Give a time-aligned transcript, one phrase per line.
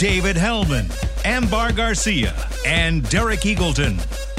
[0.00, 0.86] David Helman,
[1.26, 4.29] Ambar Garcia, and Derek Eagleton.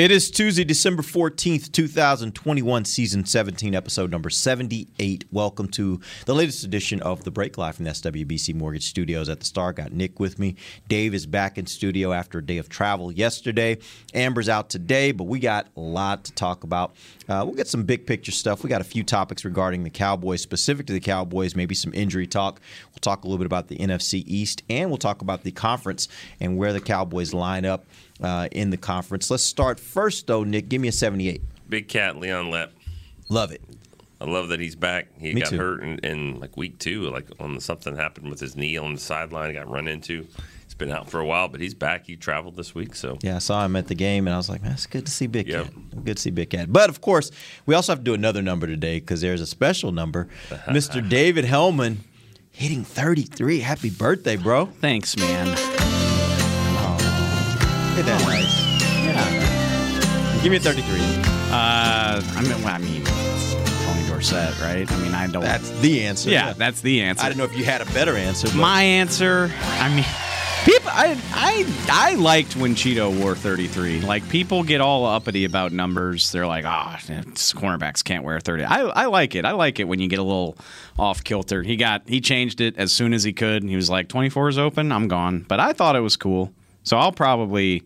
[0.00, 5.26] It is Tuesday, December 14th, 2021, season 17, episode number 78.
[5.30, 9.40] Welcome to the latest edition of The Break Live from the SWBC Mortgage Studios at
[9.40, 9.74] the Star.
[9.74, 10.56] Got Nick with me.
[10.88, 13.76] Dave is back in studio after a day of travel yesterday.
[14.14, 16.96] Amber's out today, but we got a lot to talk about.
[17.28, 18.62] Uh, we'll get some big picture stuff.
[18.64, 22.26] We got a few topics regarding the Cowboys, specific to the Cowboys, maybe some injury
[22.26, 22.62] talk.
[22.90, 26.08] We'll talk a little bit about the NFC East, and we'll talk about the conference
[26.40, 27.84] and where the Cowboys line up
[28.22, 29.30] uh, in the conference.
[29.30, 30.68] Let's start first, though, Nick.
[30.68, 31.42] Give me a 78.
[31.68, 32.70] Big cat Leon Lepp.
[33.28, 33.62] Love it.
[34.20, 35.06] I love that he's back.
[35.18, 35.56] He Me got too.
[35.56, 38.92] hurt in, in like week two, like on the, something happened with his knee on
[38.94, 39.54] the sideline.
[39.54, 40.26] Got run into.
[40.64, 42.06] He's been out for a while, but he's back.
[42.06, 44.48] He traveled this week, so Yeah, I saw him at the game, and I was
[44.50, 45.64] like, man, it's good to see Big Yep.
[45.64, 46.04] Cat.
[46.04, 46.70] Good to see Big Cat.
[46.72, 47.30] But of course,
[47.64, 50.28] we also have to do another number today because there's a special number.
[50.66, 51.06] Mr.
[51.08, 52.00] David Helman
[52.50, 53.60] hitting 33.
[53.60, 54.66] Happy birthday, bro.
[54.66, 55.56] Thanks, man.
[57.96, 58.60] That nice?
[59.04, 60.42] Yeah.
[60.42, 61.00] Give me a 33.
[61.52, 64.90] Uh, I mean, well, I mean, Tony Dorsett, right?
[64.90, 65.42] I mean, I don't.
[65.42, 66.30] That's the answer.
[66.30, 67.24] yeah, that's the answer.
[67.24, 68.46] I didn't know if you had a better answer.
[68.48, 69.50] But My answer.
[69.60, 70.04] I mean,
[70.64, 70.90] people.
[70.92, 74.00] I I I liked when Chido wore 33.
[74.00, 76.32] Like people get all uppity about numbers.
[76.32, 78.64] They're like, ah, cornerbacks can't wear 30.
[78.64, 79.44] I I like it.
[79.44, 80.56] I like it when you get a little
[80.98, 81.62] off kilter.
[81.62, 83.62] He got he changed it as soon as he could.
[83.64, 84.90] He was like, 24 is open.
[84.92, 85.44] I'm gone.
[85.48, 86.52] But I thought it was cool.
[86.82, 87.82] So I'll probably.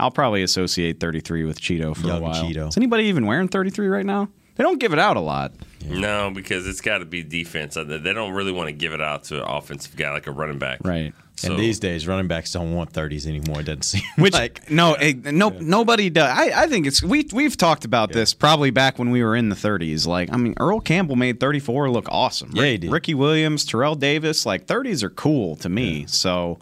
[0.00, 2.34] I'll probably associate 33 with Chido for Young a while.
[2.44, 2.68] Chido.
[2.68, 4.28] Is anybody even wearing 33 right now?
[4.54, 5.52] They don't give it out a lot.
[5.84, 7.76] no, because it's got to be defense.
[7.76, 10.30] Uh, They don't really want to give it out to an offensive guy like a
[10.30, 11.12] running back, Right.
[11.34, 13.60] So, and these days, running backs don't want 30s anymore.
[13.60, 14.68] It doesn't seem Which like.
[14.70, 16.30] no, it, no, nobody does.
[16.36, 19.48] I, I think it's we we've talked about this probably back when we were in
[19.48, 20.04] the 30s.
[20.06, 22.50] Like, I mean, Earl Campbell made 34 look awesome.
[22.54, 22.90] Yeah, he did.
[22.90, 26.06] Ricky Williams, Terrell Davis, like 30s are cool to me.
[26.08, 26.58] So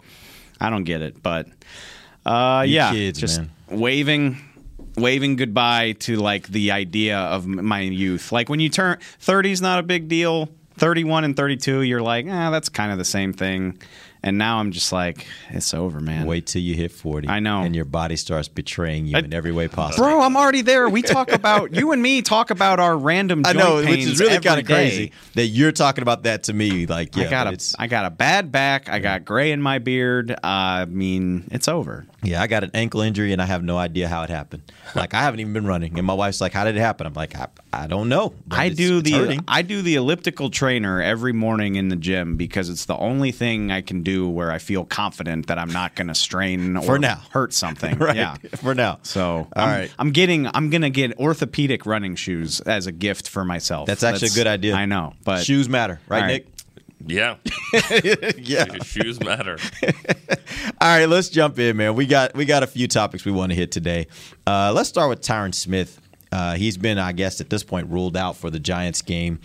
[0.61, 1.47] I don't get it, but
[2.27, 3.51] uh, You yeah, kids, just man.
[3.69, 4.37] waving.
[4.97, 8.31] Waving goodbye to like the idea of my youth.
[8.31, 10.49] Like when you turn 30 is not a big deal.
[10.79, 13.79] 31 and 32, you're like, ah, that's kind of the same thing.
[14.23, 16.25] And now I'm just like, it's over, man.
[16.25, 17.27] Wait till you hit 40.
[17.29, 17.61] I know.
[17.61, 20.03] And your body starts betraying you I- in every way possible.
[20.05, 20.89] Bro, I'm already there.
[20.89, 23.43] We talk about you and me talk about our random.
[23.45, 26.85] I know, which is really kind of crazy that you're talking about that to me.
[26.87, 28.89] Like, yeah, I got a, I got a bad back.
[28.89, 30.31] I got gray in my beard.
[30.31, 32.05] Uh, I mean, it's over.
[32.23, 34.63] yeah, I got an ankle injury and I have no idea how it happened.
[34.95, 37.13] Like, I haven't even been running, and my wife's like, "How did it happen?" I'm
[37.13, 39.43] like, "I, I don't know." I it's- do it's the hurting.
[39.47, 43.71] I do the elliptical trainer every morning in the gym because it's the only thing
[43.71, 46.99] I can do where I feel confident that I'm not going to strain or For
[46.99, 47.21] now.
[47.31, 47.97] hurt something.
[47.99, 48.35] right Yeah.
[48.55, 48.99] for now.
[49.03, 49.93] So All I'm, right.
[49.99, 53.87] I'm getting I'm gonna get orthopedic running shoes as a gift for myself.
[53.87, 54.73] That's actually a good idea.
[54.75, 56.27] I know, but shoes matter, right, All right.
[56.45, 56.47] Nick?
[57.05, 57.35] yeah,
[58.37, 58.65] yeah.
[58.83, 59.57] Shoes matter.
[60.81, 61.95] All right, let's jump in, man.
[61.95, 64.07] We got we got a few topics we want to hit today.
[64.45, 66.01] Uh, let's start with Tyron Smith.
[66.31, 69.39] Uh, he's been, I guess, at this point, ruled out for the Giants game.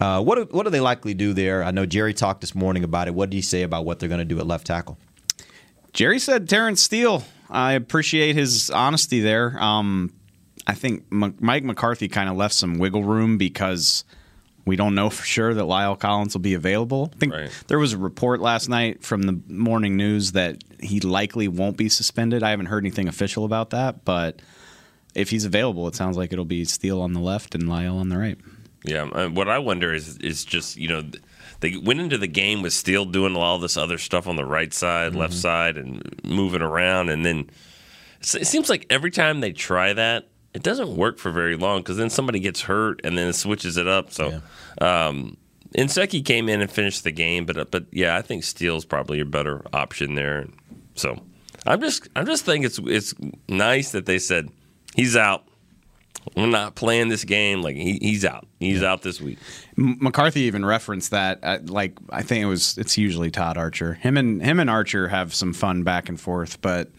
[0.00, 1.64] Uh, what do, what do they likely do there?
[1.64, 3.14] I know Jerry talked this morning about it.
[3.14, 4.98] What did he say about what they're going to do at left tackle?
[5.92, 7.24] Jerry said Terence Steele.
[7.48, 9.56] I appreciate his honesty there.
[9.62, 10.12] Um,
[10.66, 14.04] I think M- Mike McCarthy kind of left some wiggle room because
[14.66, 17.10] we don't know for sure that La'el Collins will be available.
[17.14, 17.50] I think Right.
[17.68, 21.88] there was a report last night from the morning news that he likely won't be
[21.88, 22.42] suspended.
[22.42, 24.42] I haven't heard anything official about that, but
[25.16, 28.10] if he's available, it sounds like it'll be Steele on the left and La'el on
[28.10, 28.38] the right.
[28.84, 31.02] Yeah, uh, what I wonder is is just you know
[31.60, 34.72] they went into the game with Steele doing all this other stuff on the right
[34.72, 37.50] side, left side, and moving around, and then
[38.20, 41.96] it seems like every time they try that, it doesn't work for very long because
[41.96, 44.12] then somebody gets hurt and then it switches it up.
[44.12, 44.40] So,
[44.80, 45.36] um,
[45.76, 49.20] Inseki came in and finished the game, but uh, but yeah, I think Steele's probably
[49.20, 50.46] a better option there.
[50.94, 51.20] So
[51.66, 53.14] I'm just I'm just think it's it's
[53.48, 54.50] nice that they said
[54.96, 55.44] he's out.
[56.36, 57.62] We're not playing this game.
[57.62, 58.48] Like he, he's out.
[58.58, 59.38] He's out this week.
[59.76, 61.38] McCarthy even referenced that.
[61.42, 62.76] Uh, like I think it was.
[62.78, 63.94] It's usually Todd Archer.
[63.94, 66.90] Him and him and Archer have some fun back and forth, but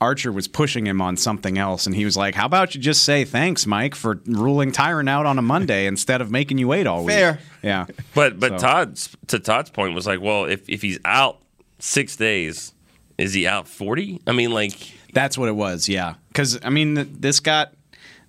[0.00, 3.02] Archer was pushing him on something else, and he was like, "How about you just
[3.02, 6.86] say thanks, Mike, for ruling Tyron out on a Monday instead of making you wait
[6.86, 7.40] all week?" Fair.
[7.64, 7.86] Yeah.
[8.14, 11.40] But but So- Todd's to Todd's point was like, well, if if he's out,
[11.80, 12.72] six days.
[13.18, 14.20] Is he out 40?
[14.28, 16.14] I mean, like, That's what it was, yeah.
[16.28, 17.72] Because I mean, this got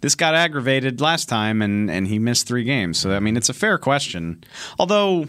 [0.02, 2.98] this got aggravated last time, and and he missed three games.
[2.98, 4.44] So I mean, it's a fair question.
[4.78, 5.28] Although,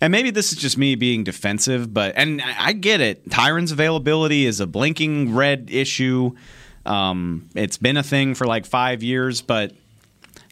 [0.00, 3.28] and maybe this is just me being defensive, but and I get it.
[3.28, 6.32] Tyron's availability is a blinking red issue.
[6.86, 9.72] Um, it's been a thing for like five years, but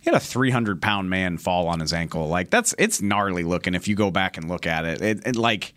[0.01, 2.29] he had a 300 pound man fall on his ankle.
[2.29, 5.03] Like that's it's gnarly looking if you go back and look at it.
[5.03, 5.75] It, it like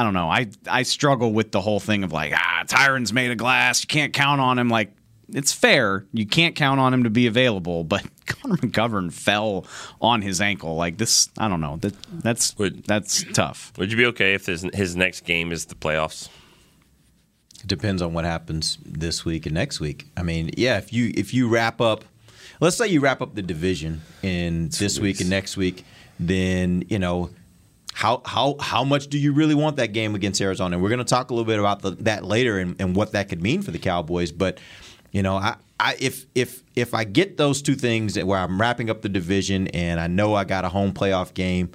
[0.00, 0.30] I don't know.
[0.30, 3.82] I I struggle with the whole thing of like ah Tyron's made of glass.
[3.82, 4.70] You can't count on him.
[4.70, 4.92] Like
[5.28, 6.06] it's fair.
[6.14, 9.66] You can't count on him to be available, but Connor McGovern fell
[10.00, 10.74] on his ankle.
[10.76, 11.76] Like this, I don't know.
[11.76, 13.72] That that's Would- that's tough.
[13.76, 16.28] would you be okay if his, his next game is the playoffs?
[17.62, 20.06] It depends on what happens this week and next week.
[20.16, 22.04] I mean, yeah, if you if you wrap up,
[22.58, 25.84] let's say you wrap up the division in this week and next week,
[26.18, 27.28] then you know
[28.00, 30.76] how how how much do you really want that game against Arizona?
[30.76, 33.12] And we're going to talk a little bit about the, that later and, and what
[33.12, 34.32] that could mean for the Cowboys.
[34.32, 34.58] But
[35.12, 38.88] you know, I, I if if if I get those two things where I'm wrapping
[38.88, 41.72] up the division and I know I got a home playoff game.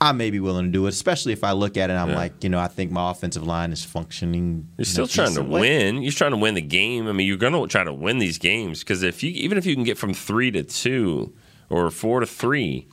[0.00, 1.94] I may be willing to do it, especially if I look at it.
[1.94, 2.14] and I'm Yeah.
[2.14, 4.68] like, you know, I think my offensive line is functioning.
[4.78, 5.60] You're still trying to way.
[5.60, 6.02] win.
[6.04, 7.08] You're trying to win the game.
[7.08, 9.66] I mean, you're going to try to win these games because if you even if
[9.66, 11.34] you can get from three to two
[11.68, 12.86] or four to three,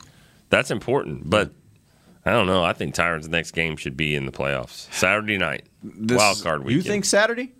[0.49, 1.29] that's important.
[1.29, 1.51] But
[2.25, 2.63] I don't know.
[2.63, 4.91] I think Tyron's next game should be in the playoffs.
[4.91, 6.85] Saturday night, wild card weekend.
[6.85, 7.53] You think Saturday?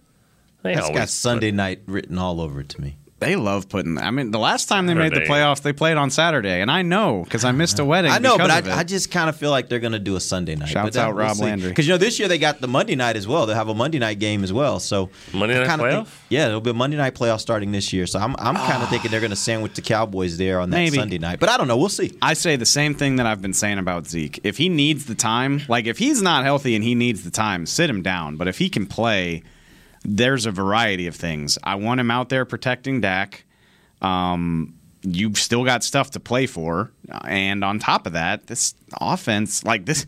[0.64, 2.98] They That's always got Sunday night written all over it to me.
[3.26, 3.98] They love putting.
[3.98, 6.70] I mean, the last time they Are made the playoffs, they played on Saturday, and
[6.70, 7.90] I know because I missed a uh-huh.
[7.90, 8.12] wedding.
[8.12, 8.72] I know, but because of it.
[8.72, 10.70] I, I just kind of feel like they're going to do a Sunday night.
[10.70, 11.70] Shouts out Rob Landry.
[11.70, 13.48] Because you know this year they got the Monday night as well.
[13.48, 14.80] They'll have a Monday night game as well.
[14.80, 16.08] So Monday night kinda playoff?
[16.08, 18.06] think- yeah, it'll be a Monday night playoff starting this year.
[18.06, 18.88] So I'm I'm kind of ah.
[18.92, 20.98] thinking they're going to sandwich the Cowboys there on that Maybe.
[20.98, 21.40] Sunday night.
[21.40, 21.78] But I don't know.
[21.78, 22.16] We'll see.
[22.22, 24.40] I say the same thing that I've been saying about Zeke.
[24.44, 27.66] If he needs the time, like if he's not healthy and he needs the time,
[27.66, 28.38] sit him down.
[28.38, 29.42] But if he can play,
[30.06, 31.58] there's a variety of things.
[31.64, 33.46] I want him out there protecting Dak.
[34.02, 36.92] Um, you've still got stuff to play for,
[37.24, 40.06] and on top of that, this offense, like this.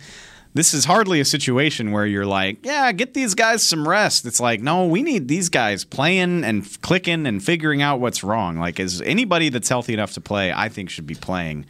[0.53, 4.25] This is hardly a situation where you're like, yeah, get these guys some rest.
[4.25, 8.57] It's like, no, we need these guys playing and clicking and figuring out what's wrong.
[8.57, 11.67] Like, is anybody that's healthy enough to play, I think should be playing.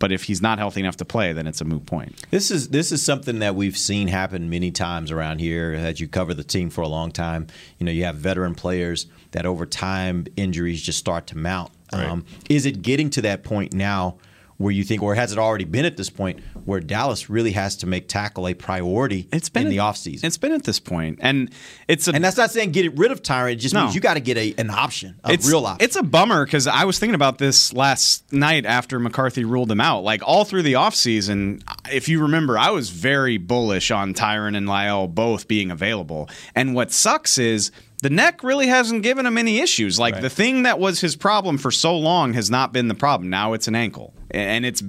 [0.00, 2.26] But if he's not healthy enough to play, then it's a moot point.
[2.30, 5.72] This is this is something that we've seen happen many times around here.
[5.78, 7.46] As you cover the team for a long time,
[7.78, 11.70] you know you have veteran players that over time injuries just start to mount.
[11.92, 14.16] Um, is it getting to that point now
[14.60, 17.76] where you think, or has it already been at this point where Dallas really has
[17.76, 20.22] to make tackle a priority It's been in at- the offseason?
[20.24, 21.50] It's been at this point, and
[21.88, 23.52] it's a And that's not saying get rid of Tyron.
[23.52, 23.84] It just No.
[23.84, 25.82] means you got to get a, an option, a it's real option.
[25.82, 29.80] It's a bummer because I was thinking about this last night after McCarthy ruled him
[29.80, 30.04] out.
[30.04, 34.68] Like all through the offseason, if you remember, I was very bullish on Tyron and
[34.68, 36.28] La'el both being available.
[36.54, 37.70] And what sucks is
[38.02, 39.98] the neck really hasn't given him any issues.
[39.98, 43.30] Like the thing that was his problem for so long has not been the problem.
[43.30, 44.12] Now it's an ankle.
[44.32, 44.82] And it's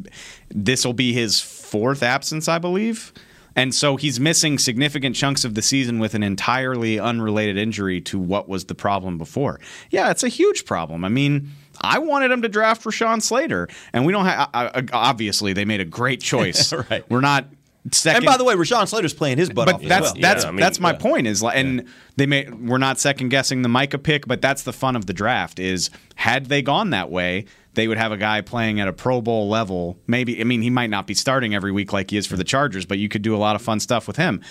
[0.49, 3.13] this will be his fourth absence, I believe.
[3.55, 8.17] And so he's missing significant chunks of the season with an entirely unrelated injury to
[8.17, 9.59] what was the problem before.
[9.89, 11.03] Yeah, it's a huge problem.
[11.03, 11.51] I mean,
[11.81, 14.89] I wanted him to draft Rashawn Slater, and we don't have.
[14.93, 16.71] Obviously, they made a great choice.
[16.71, 17.09] Right.
[17.09, 17.45] We're not.
[17.91, 19.81] Second, and by the way, Rashawn Slater's playing his butt off.
[19.81, 20.21] but as that's well.
[20.21, 20.97] that's Yeah, I mean, that's my yeah.
[20.97, 24.61] point is like, and they may we're not second guessing the Micah pick, but that's
[24.63, 28.17] the fun of the draft is had they gone that way, they would have a
[28.17, 29.97] guy playing at a Pro Bowl level.
[30.05, 32.43] Maybe I mean he might not be starting every week like he is for the
[32.43, 34.41] Chargers, but you could do a lot of fun stuff with him.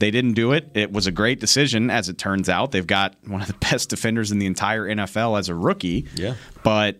[0.00, 0.68] They didn't do it.
[0.74, 2.72] It was a great decision, as it turns out.
[2.72, 6.08] They've got one of the best defenders in the entire NFL as a rookie.
[6.16, 6.34] Yeah.
[6.64, 6.98] But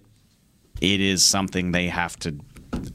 [0.80, 2.38] it is something they have to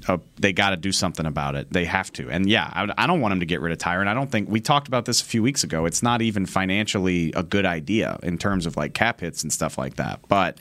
[0.08, 1.72] uh, they got to do something about it.
[1.72, 2.29] They have to.
[2.29, 4.08] And yeah, I, I don't want him to get rid of Tyron.
[4.08, 5.86] I don't think we talked about this a few weeks ago.
[5.86, 9.77] It's not even financially a good idea in terms of like cap hits and stuff
[9.77, 10.20] like that.
[10.27, 10.60] But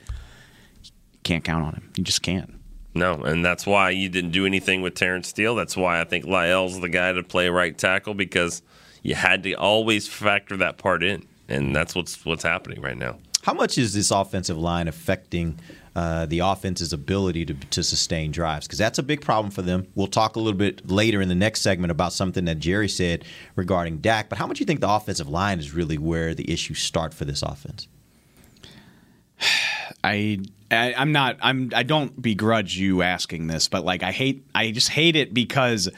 [0.83, 0.91] you
[1.23, 1.93] can't count on him.
[1.97, 2.55] You just can't.
[2.95, 5.55] No, and that's why you didn't do anything with Terence Steele.
[5.55, 8.63] That's why I think La'el's the guy to play right tackle because
[9.03, 13.19] you had to always factor that part in, and that's what's what's happening right now.
[13.43, 15.61] How much is this offensive line affecting
[15.97, 18.67] uh, the offense's ability to, to sustain drives?
[18.67, 19.89] Because that's a big problem for them.
[19.95, 23.25] We'll talk a little bit later in the next segment about something that Jerry said
[23.57, 24.29] regarding Dak.
[24.29, 27.15] But how much do you think the offensive line is really where the issues start
[27.15, 27.89] for this offense?
[30.05, 34.45] I, I I'm not I'm I don't begrudge you asking this, but like I hate
[34.55, 35.89] I just hate it because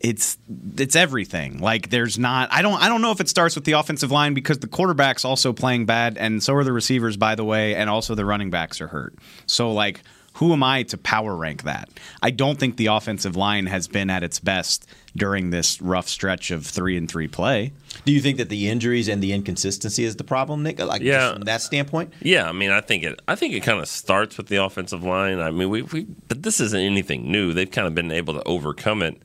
[0.00, 0.38] it's
[0.76, 1.58] it's everything.
[1.58, 4.34] Like there's not I don't I don't know if it starts with the offensive line
[4.34, 7.88] because the quarterback's also playing bad and so are the receivers by the way and
[7.90, 9.14] also the running backs are hurt.
[9.46, 10.02] So like
[10.34, 11.88] who am I to power rank that?
[12.22, 14.86] I don't think the offensive line has been at its best
[15.16, 17.72] during this rough stretch of three and three play.
[18.04, 20.78] Do you think that the injuries and the inconsistency is the problem, Nick?
[20.78, 21.18] Like, Yeah.
[21.18, 22.12] just from that standpoint?
[22.22, 23.20] Yeah, I mean, I think it.
[23.26, 25.40] I think it kind of starts with the offensive line.
[25.40, 27.52] I mean, we, we, but this isn't anything new.
[27.52, 29.20] They've kind of been able to overcome it.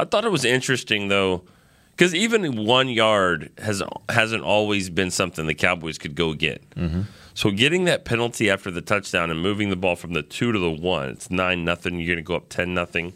[0.00, 1.42] I thought it was interesting though,
[1.92, 6.68] because even one yard has hasn't always been something the Cowboys could go get.
[6.70, 7.02] Mm-hmm.
[7.34, 10.58] So getting that penalty after the touchdown and moving the ball from the two to
[10.58, 11.98] the one, it's nine nothing.
[11.98, 13.12] You're going to go up ten nothing.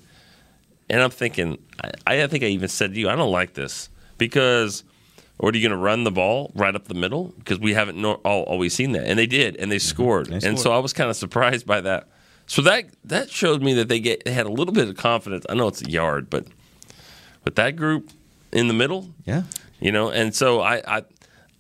[0.91, 1.59] And I'm thinking,
[2.07, 3.89] I, I think I even said to you, I don't like this
[4.19, 4.85] because,
[5.39, 7.33] or are you going to run the ball right up the middle?
[7.39, 9.89] Because we haven't no, all, always seen that, and they did, and they mm-hmm.
[9.89, 12.09] scored, and so I was kind of surprised by that.
[12.47, 15.47] So that that showed me that they get they had a little bit of confidence.
[15.49, 16.47] I know it's a yard, but
[17.45, 18.11] but that group
[18.53, 19.43] in the middle, Yeah.
[19.81, 21.03] you know, and so I I,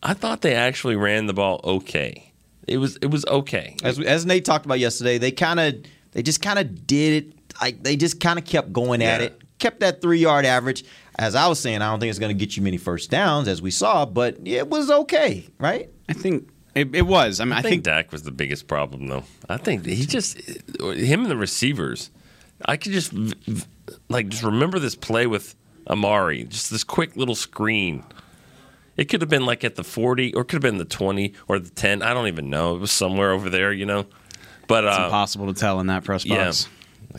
[0.02, 2.30] I thought they actually ran the ball okay.
[2.66, 3.76] It was it was okay.
[3.82, 5.74] As, as Nate talked about yesterday, they kind of
[6.12, 9.26] they just kind of did it like they just kind of kept going at Yeah.
[9.26, 10.84] it, kept that three yard average.
[11.16, 13.46] As I was saying, I don't think it's going to get you many first downs
[13.46, 15.88] as we saw, but it was okay, right?
[16.08, 17.38] I think it, it was.
[17.38, 19.22] I mean, I, I think, think Dak was the biggest problem, though.
[19.48, 20.38] I think he just
[20.80, 22.10] him and the receivers.
[22.64, 23.64] I could just v- v-
[24.08, 25.54] like just remember this play with
[25.88, 28.04] Amari, just this quick little screen.
[28.96, 31.34] It could have been like at the forty, or it could have been the twenty
[31.48, 32.00] or the ten.
[32.02, 32.76] I don't even know.
[32.76, 34.06] It was somewhere over there, you know.
[34.68, 36.68] But it's uh, impossible to tell in that press yeah, box.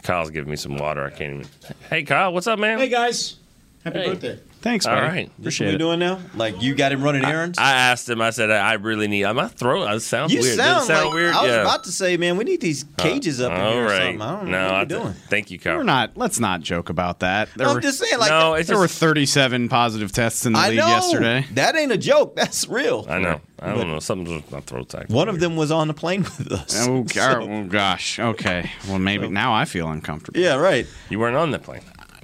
[0.04, 1.06] Kyle's giving me some water.
[1.06, 1.48] I can't even.
[1.90, 2.80] Hey, Kyle, what's up, man?
[2.80, 3.36] Hey guys,
[3.84, 4.10] happy Hey.
[4.10, 4.40] birthday.
[4.66, 5.08] Thanks, All buddy.
[5.08, 5.26] right.
[5.28, 5.78] This what Appreciate we it.
[5.78, 6.20] doing now?
[6.34, 7.60] Like you got him running errands?
[7.60, 8.20] I asked him.
[8.20, 9.24] I said, I I really need.
[9.26, 9.84] My throat.
[9.86, 10.56] I sounds you weird.
[10.58, 11.36] sound, it sound like weird?
[11.36, 11.62] I was yeah.
[11.62, 14.22] about to say, man, we need these uh, cages up in All here or something.
[14.24, 15.14] I don't know no, what I we're th- doing.
[15.30, 15.78] thank you, Kyle.
[15.78, 16.18] We're not.
[16.18, 17.50] Let's not joke about that.
[17.56, 20.60] There I'm were, just saying, like, no, it's there were 37 positive tests in the
[20.60, 21.46] I league know yesterday.
[21.54, 22.36] that ain't a joke.
[22.36, 23.06] That's real.
[23.08, 23.42] I know.
[23.60, 24.00] I don't know.
[24.00, 24.96] Something's with my throat.
[24.96, 25.16] acting.
[25.16, 25.42] One of weird.
[25.44, 26.76] them was on the plane with us.
[26.88, 28.18] Oh, So- oh, gosh.
[28.20, 28.72] Okay.
[28.88, 30.40] Well, maybe now I feel uncomfortable.
[30.40, 30.88] yeah, right.
[31.12, 31.82] You weren't on the plane.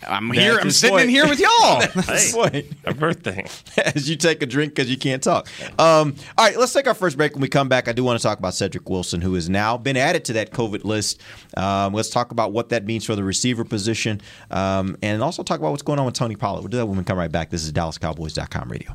[0.08, 0.58] I'm At here.
[0.58, 1.80] I'm this sitting point- in here with y'all.
[1.96, 2.40] That's Hey.
[2.42, 2.72] right.
[2.86, 3.46] A birthday.
[3.96, 5.48] as you take a drink because you can't talk.
[5.80, 7.34] Um, all right, let's take our first break.
[7.34, 9.78] When we come back, I do want to talk about Cedric Wilson, who has now
[9.78, 11.22] been added to that COVID list.
[11.58, 15.60] Um, let's talk about what that means for the receiver position, um, and also talk
[15.60, 16.62] about what's going on with Tony Pollard.
[16.62, 17.50] We'll do that when we come right back.
[17.50, 18.94] This is DallasCowboys.com radio.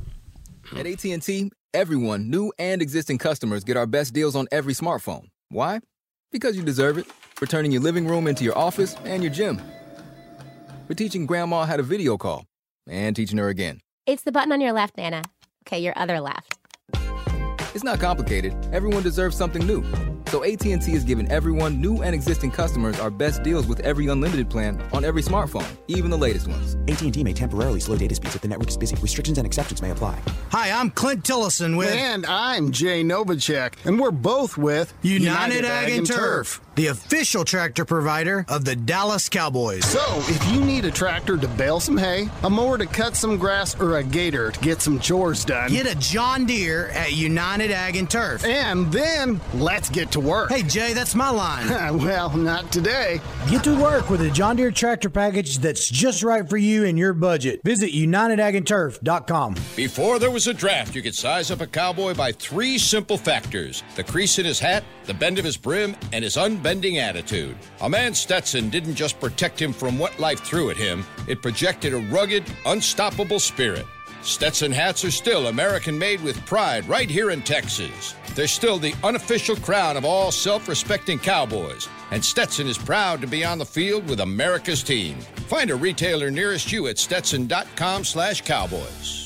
[0.76, 5.28] At AT&T, everyone, new and existing customers, get our best deals on every smartphone.
[5.50, 5.80] Why?
[6.32, 7.06] Because you deserve it.
[7.36, 9.60] For turning your living room into your office and your gym.
[10.86, 12.46] For teaching grandma how to video call
[12.88, 13.80] and teaching her again.
[14.06, 15.22] It's the button on your left, Nana.
[15.66, 16.58] Okay, your other left.
[17.74, 18.54] It's not complicated.
[18.72, 19.84] Everyone deserves something new.
[20.28, 24.48] So AT&T is giving everyone, new and existing customers, our best deals with every unlimited
[24.50, 26.76] plan on every smartphone, even the latest ones.
[26.88, 28.96] AT&T may temporarily slow data speeds if the network is busy.
[28.96, 30.20] Restrictions and exceptions may apply.
[30.50, 35.90] Hi, I'm Clint Tillison with And I'm Jay Novacek, and we're both with United, Ag
[35.90, 39.84] and Turf, the official tractor provider of the Dallas Cowboys.
[39.84, 43.36] So, if you need a tractor to bale some hay, a mower to cut some
[43.36, 47.70] grass, or a gator to get some chores done, Get a John Deere at United
[47.70, 48.44] Ag and Turf.
[48.44, 50.50] and then let's get to work.
[50.50, 51.66] Hey, Jay, that's my line.
[51.98, 53.20] well, not today.
[53.50, 56.98] Get to work with a John Deere tractor package that's just right for you and
[56.98, 57.60] your budget.
[57.64, 59.54] Visit UnitedAgAndTurf.com.
[59.74, 63.82] Before there was a draft, you could size up a cowboy by three simple factors
[63.94, 67.56] the crease in his hat, the bend of his brim, and his unbending attitude.
[67.80, 71.94] A man Stetson didn't just protect him from what life threw at him, it projected
[71.94, 73.86] a rugged, unstoppable spirit.
[74.22, 78.14] Stetson hats are still American made with pride right here in Texas.
[78.34, 83.28] They're still the unofficial crown of all self respecting cowboys, and Stetson is proud to
[83.28, 85.20] be on the field with America's team.
[85.46, 89.25] Find a retailer nearest you at stetson.com slash cowboys.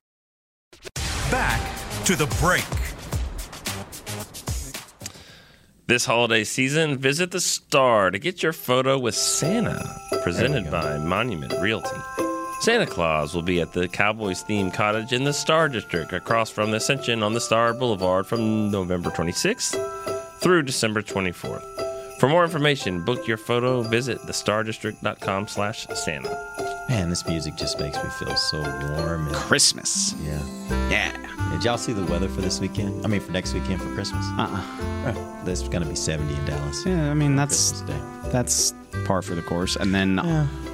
[1.31, 1.61] Back
[2.03, 2.65] to the break.
[5.87, 9.81] This holiday season, visit the Star to get your photo with Santa,
[10.23, 11.95] presented by Monument Realty.
[12.59, 16.71] Santa Claus will be at the Cowboys themed cottage in the Star District across from
[16.71, 21.90] the Ascension on the Star Boulevard from November 26th through December 24th.
[22.21, 26.29] For more information, book your photo, visit thestardistrict.com slash Santa.
[26.87, 29.25] Man, this music just makes me feel so warm.
[29.25, 30.13] And, Christmas.
[30.21, 30.39] yeah.
[30.91, 31.49] Yeah.
[31.51, 33.03] Did y'all see the weather for this weekend?
[33.03, 34.23] I mean, for next weekend for Christmas?
[34.37, 34.63] Uh-uh.
[35.07, 36.85] Oh, it's going to be 70 in Dallas.
[36.85, 38.20] Yeah, I mean that's Christmas Day.
[38.31, 38.73] That's
[39.05, 39.75] par for the course.
[39.75, 40.15] And then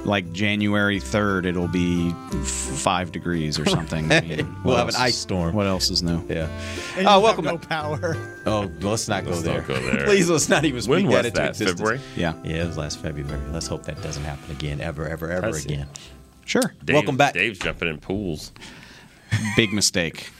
[0.04, 4.10] like January third, it'll be f- five degrees or something.
[4.10, 5.54] I mean, We'll what have an ice storm.
[5.54, 6.22] What else is new?
[6.28, 6.48] Yeah.
[6.96, 8.16] And Oh, you welcome have no power.
[8.48, 9.58] Oh, let's not go Let's there.
[9.58, 10.04] not go there.
[10.06, 11.48] Please, let's not even speak When that was into that?
[11.50, 11.78] existence.
[11.80, 12.00] February?
[12.16, 12.32] Yeah.
[12.44, 13.40] Yeah, it was last February.
[13.52, 15.72] Let's hope that doesn't happen again, ever, ever, ever That's it.
[15.72, 15.88] again.
[16.46, 16.62] Sure.
[16.82, 17.34] Dave, Welcome back.
[17.34, 18.52] Dave's jumping in pools.
[19.54, 20.30] Big mistake.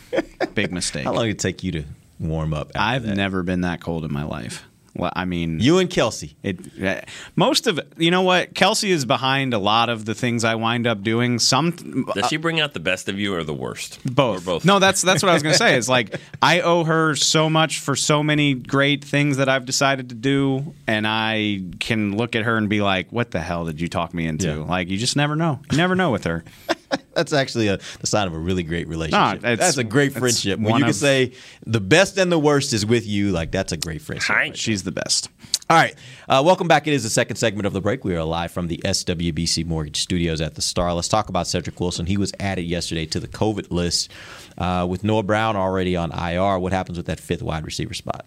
[0.55, 1.05] Big mistake.
[1.05, 1.85] How long did it take you to
[2.19, 2.69] warm up?
[2.75, 3.15] after I've that?
[3.17, 4.65] never been that cold in my life.
[4.99, 6.37] Well, I mean, You and Kelsey.
[6.43, 7.01] It uh,
[7.37, 8.55] most of it, you know what?
[8.55, 11.39] Kelsey is behind a lot of the things I wind up doing.
[11.39, 11.71] Some
[12.15, 14.01] Does she bring out the best of you or the worst?
[14.05, 14.43] both.
[14.43, 14.65] Or both.
[14.65, 15.69] No, that's that's what I was going to say.
[15.79, 20.09] It's like I owe her so much for so many great things that I've decided
[20.09, 23.81] to do, and I can look at her and be like, "What the hell did
[23.81, 24.55] you talk me into?" Yeah.
[24.57, 25.61] Like you just never know.
[25.71, 26.43] You never know with her.
[27.19, 29.39] That's actually a the sign of a really great relationship.
[29.45, 30.61] it's- that's a great friendship.
[30.61, 31.33] When you can of- say
[31.67, 34.37] the best and the worst is with you, like that's a great friendship.
[34.37, 34.53] Hi.
[34.55, 35.29] She's the best.
[35.69, 35.97] All right.
[36.29, 36.87] Uh, welcome back.
[36.87, 38.05] It is the second segment of the break.
[38.05, 40.95] We are live from the SWBC Mortgage Studios at the Star.
[40.95, 42.07] Let's talk about Cedric Wilson.
[42.07, 44.13] He was added yesterday to the COVID list
[44.57, 46.61] uh, with Noah Brown already on IR.
[46.61, 48.27] What happens with that fifth wide receiver spot?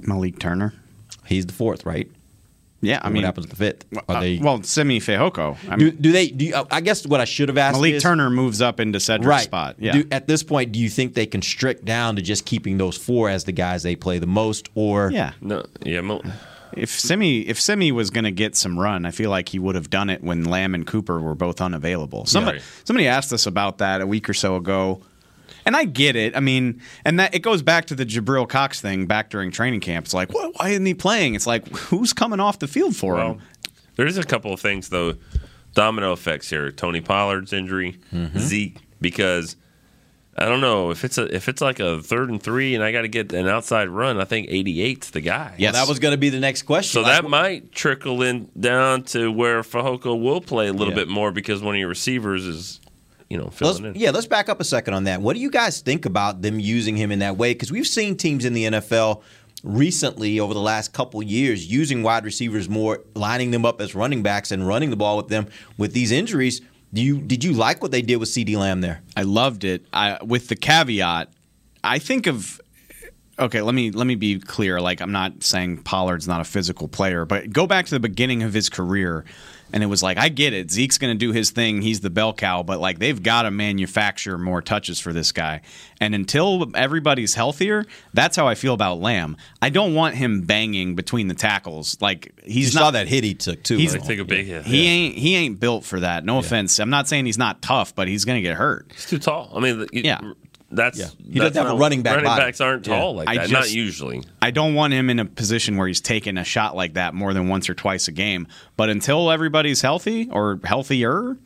[0.00, 0.72] Malik Turner.
[1.26, 2.10] He's the fourth, right?
[2.80, 3.86] Yeah, I And mean, what happens with the fifth?
[4.08, 5.56] Are uh, they, well, Simi Fehoko.
[5.68, 6.28] I do, mean, do they?
[6.28, 9.00] Do you, I guess what I should have asked Malik is, Turner moves up into
[9.00, 9.76] Cedric's right spot.
[9.78, 9.92] Yeah.
[9.92, 12.96] Do, at this point, do you think they can strict down to just keeping those
[12.96, 15.32] four as the guys they play the most, or yeah.
[15.40, 15.64] No.
[15.84, 16.02] Yeah.
[16.02, 16.22] Mo-
[16.74, 19.74] If Simi if Simi was going to get some run, I feel like he would
[19.74, 22.26] have done it when Lamb and Cooper were both unavailable.
[22.26, 22.66] Somebody right.
[22.84, 25.00] somebody asked us about that a week or so ago.
[25.68, 26.34] And I get it.
[26.34, 29.80] I mean, and that it goes back to the Jabril Cox thing back during training
[29.80, 30.06] camp.
[30.06, 31.34] It's like, what, why isn't he playing?
[31.34, 33.42] It's like, who's coming off the field for Well, him?
[33.96, 35.16] there's a couple of things though,
[35.74, 36.72] domino effects here.
[36.72, 38.38] Tony Pollard's injury, Mm-hmm.
[38.38, 39.56] Zeke, because
[40.38, 42.90] I don't know if it's a if it's like a third and three, and I
[42.92, 44.20] got to get an outside run.
[44.20, 45.54] I think 88's the guy.
[45.58, 45.74] Yes.
[45.74, 46.92] that was going to be the next question.
[46.92, 51.00] So Like, that might trickle in down to where Fehoko will play a little Yeah.
[51.04, 52.80] bit more because one of your receivers is,
[53.30, 53.92] you know, Let's, in.
[53.94, 55.20] yeah, let's back up a second on that.
[55.20, 57.52] What do you guys think about them using him in that way?
[57.52, 59.22] Because we've seen teams in the NFL
[59.62, 64.22] recently over the last couple years using wide receivers more, lining them up as running
[64.22, 65.46] backs and running the ball with them.
[65.76, 66.60] With these injuries,
[66.94, 69.02] do you did you like what they did with CeeDee Lamb there?
[69.16, 69.84] I loved it.
[69.92, 71.28] I, with the caveat,
[71.84, 72.60] I think of
[73.38, 73.60] okay.
[73.60, 74.80] Let me let me be clear.
[74.80, 78.42] Like I'm not saying Pollard's not a physical player, but go back to the beginning
[78.42, 79.24] of his career,
[79.72, 80.70] and it was like I get it.
[80.70, 81.82] Zeke's going to do his thing.
[81.82, 85.60] He's the bell cow, but like they've got to manufacture more touches for this guy.
[86.00, 89.36] And until everybody's healthier, that's how I feel about Lamb.
[89.60, 91.96] I don't want him banging between the tackles.
[92.00, 93.76] Like he's you not saw that hit he took too.
[93.76, 94.04] He's- right?
[94.04, 94.64] Take a big hit.
[94.64, 96.24] he ain't he ain't built for that.
[96.24, 96.78] No offense.
[96.78, 98.86] I'm not saying he's not tough, but he's going to get hurt.
[98.94, 99.50] He's too tall.
[99.54, 100.20] I mean, the- Yeah.
[100.70, 101.06] That's Yeah.
[101.18, 102.42] He that's doesn't have a running back Running body.
[102.42, 102.98] backs aren't Yeah.
[102.98, 103.50] tall like I that.
[103.50, 104.22] not usually.
[104.42, 107.32] I don't want him in a position where he's taking a shot like that more
[107.32, 108.46] than once or twice a game.
[108.76, 111.36] But until everybody's healthy or healthier,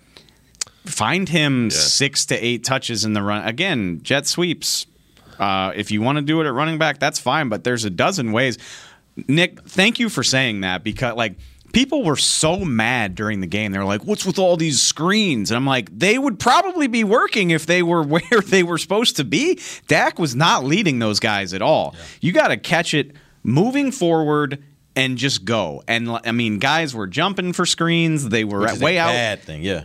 [0.85, 3.47] find him six to eight touches in the run.
[3.47, 4.87] Again, jet sweeps.
[5.39, 7.49] Uh, if you want to do it at running back, that's fine.
[7.49, 8.59] But there's a dozen ways.
[9.29, 11.35] Nick, thank you for saying that because like
[11.73, 13.73] people were so mad during the game.
[13.73, 17.05] They were like, "What's with all these screens?" And I'm like, they would probably be
[17.05, 19.59] working if they were where they were supposed to be.
[19.89, 21.95] Dak was not leading those guys at all.
[22.21, 24.63] You got to catch it moving forward
[24.95, 25.83] and just go.
[25.89, 28.29] And I mean, guys were jumping for screens.
[28.29, 29.09] They were at way out.
[29.09, 29.63] bad thing.
[29.63, 29.85] Yeah.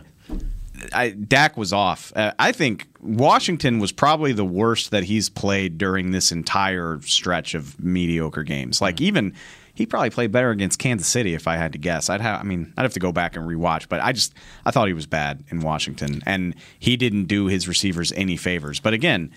[0.92, 2.12] I, Dak was off.
[2.14, 7.54] Uh, I think Washington was probably the worst that he's played during this entire stretch
[7.54, 8.80] of mediocre games.
[8.80, 9.34] Like even
[9.78, 12.10] he probably played better against Kansas City if I had to guess.
[12.10, 14.34] I'd have I mean, I'd have to go back and rewatch, but I just
[14.66, 18.80] I thought he was bad in Washington and he didn't do his receivers any favors.
[18.80, 19.30] But again,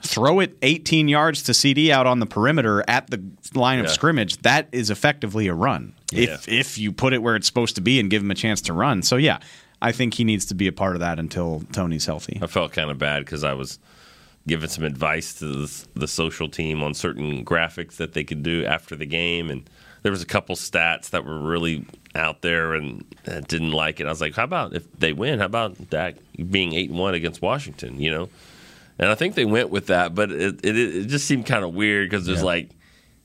[0.00, 4.38] throw it 18 yards to CeeDee out on the perimeter at the line of scrimmage,
[4.38, 5.94] that is effectively a run.
[6.14, 8.62] If if you put it where it's supposed to be and give him a chance
[8.62, 9.02] to run.
[9.02, 9.38] So yeah,
[9.82, 12.38] I think he needs to be a part of that until Tony's healthy.
[12.40, 13.78] I felt kind of bad because I was
[14.46, 18.64] giving some advice to the, the social team on certain graphics that they could do
[18.64, 19.68] after the game, and
[20.02, 24.06] there was a couple stats that were really out there and I didn't like it.
[24.06, 25.38] I was like, how about if they win?
[25.38, 26.16] How about Dak
[26.50, 28.00] being eight and one against Washington?
[28.00, 28.28] You know,
[28.98, 31.72] and I think they went with that, but it it, it just seemed kind of
[31.74, 32.44] weird because there's Yeah.
[32.46, 32.70] like.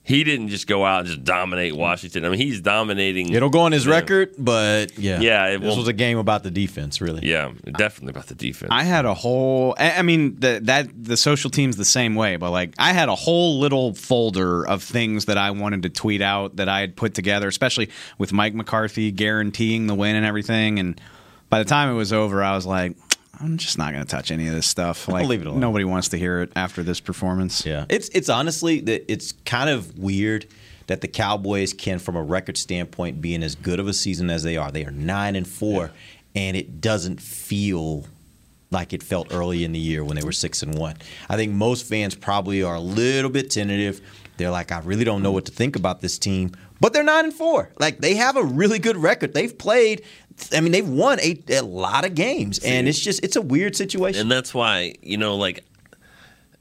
[0.08, 2.24] He didn't just go out and just dominate Washington.
[2.24, 3.34] I mean, he's dominating.
[3.34, 3.92] It'll go on his Yeah.
[3.92, 7.28] record, but yeah, Yeah, it this was a game about the defense, really.
[7.28, 8.70] Yeah, definitely about the defense.
[8.74, 9.76] I had a whole.
[9.78, 13.10] I I mean, the, that the social team's the same way, but like I had
[13.10, 16.96] a whole little folder of things that I wanted to tweet out that I had
[16.96, 20.80] put together, especially with Mike McCarthy guaranteeing the win and everything.
[20.80, 21.02] And
[21.50, 22.96] by the time it was over, I was like,
[23.40, 25.08] I'm just not going to touch any of this stuff.
[25.08, 25.60] I'll Like leave it alone.
[25.60, 27.66] nobody wants to hear it after this performance.
[27.66, 30.48] Yeah, it's it's honestly that it's kind of weird
[30.88, 34.30] that the Cowboys can, from a record standpoint, be in as good of a season
[34.30, 34.72] as they are.
[34.72, 35.92] They are nine and four,
[36.36, 38.06] and it doesn't feel
[38.72, 40.96] like it felt early in the year when they were six and one.
[41.30, 44.02] I think most fans probably are a little bit tentative.
[44.38, 47.26] They're like, I really don't know what to think about this team, but they're nine
[47.26, 47.70] and four.
[47.80, 49.34] Like they have a really good record.
[49.34, 50.04] They've played.
[50.54, 53.76] I mean, they've won a, a lot of games, and it's just it's a weird
[53.76, 54.22] situation.
[54.22, 55.66] And that's why, you know, like,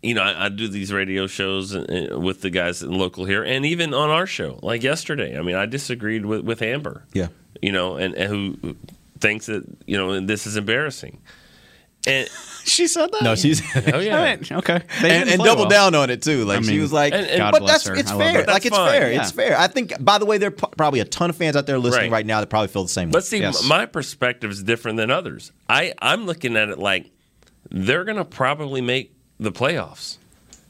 [0.02, 3.44] you know, I, I do these radio shows uh, with the guys in local here,
[3.44, 5.38] and even on our show, like yesterday.
[5.38, 7.04] I mean, I disagreed with, with Amber.
[7.12, 7.28] Yeah.
[7.62, 8.76] You know, and, and who
[9.20, 11.20] thinks that you know this is embarrassing.
[12.07, 12.29] And
[12.64, 13.23] she said that.
[13.23, 13.61] No, she's
[13.95, 14.16] oh yeah.
[14.16, 14.81] All right, okay.
[15.03, 15.71] They and, didn't and play double well.
[15.71, 16.45] down on it too.
[16.45, 17.95] Like I she mean, was like, And- and- God but bless that's her.
[17.97, 18.40] it's I love fair.
[18.42, 18.47] her.
[18.47, 18.90] Like it's fine.
[18.92, 19.12] fair.
[19.12, 19.21] Yeah.
[19.23, 19.59] It's fair.
[19.59, 19.92] I think.
[20.05, 22.19] By the way, there are p- probably a ton of fans out there listening Right.
[22.19, 23.11] right, now that probably feel the same.
[23.11, 23.27] But way.
[23.27, 23.66] see, Yes.
[23.69, 25.53] my perspective is different than others.
[25.69, 27.11] I, I'm looking at it like
[27.71, 30.19] they're going to probably make the playoffs.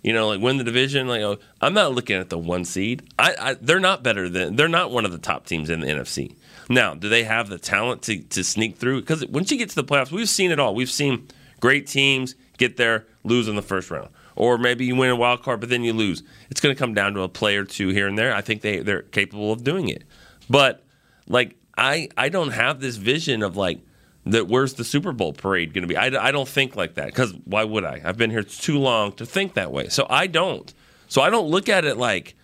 [0.03, 1.09] You know, like win the division.
[1.09, 3.03] Like oh, I'm not looking at the one seed.
[3.19, 5.89] I, I they're not better than they're not one of the top teams in the
[5.89, 6.37] NFC.
[6.69, 9.01] Now, do they have the talent to, to sneak through?
[9.03, 10.75] Because once you get to the playoffs, we've seen it all.
[10.75, 11.29] We've seen
[11.61, 15.43] great teams get there, lose in the first round, or maybe you win a wild
[15.43, 16.23] card, but then you lose.
[16.51, 18.35] It's going to come down to a play or two here and there.
[18.35, 20.05] I think they they're capable of doing it,
[20.51, 20.85] but
[21.29, 23.81] like I I don't have this vision of like
[24.25, 24.49] that.
[24.49, 25.97] Where's the Super Bowl parade going to be?
[25.97, 28.01] I, I don't think like that because why would I?
[28.05, 29.89] I've been here too long to think that way.
[29.89, 30.73] So I don't.
[31.09, 32.35] So I don't look at it like,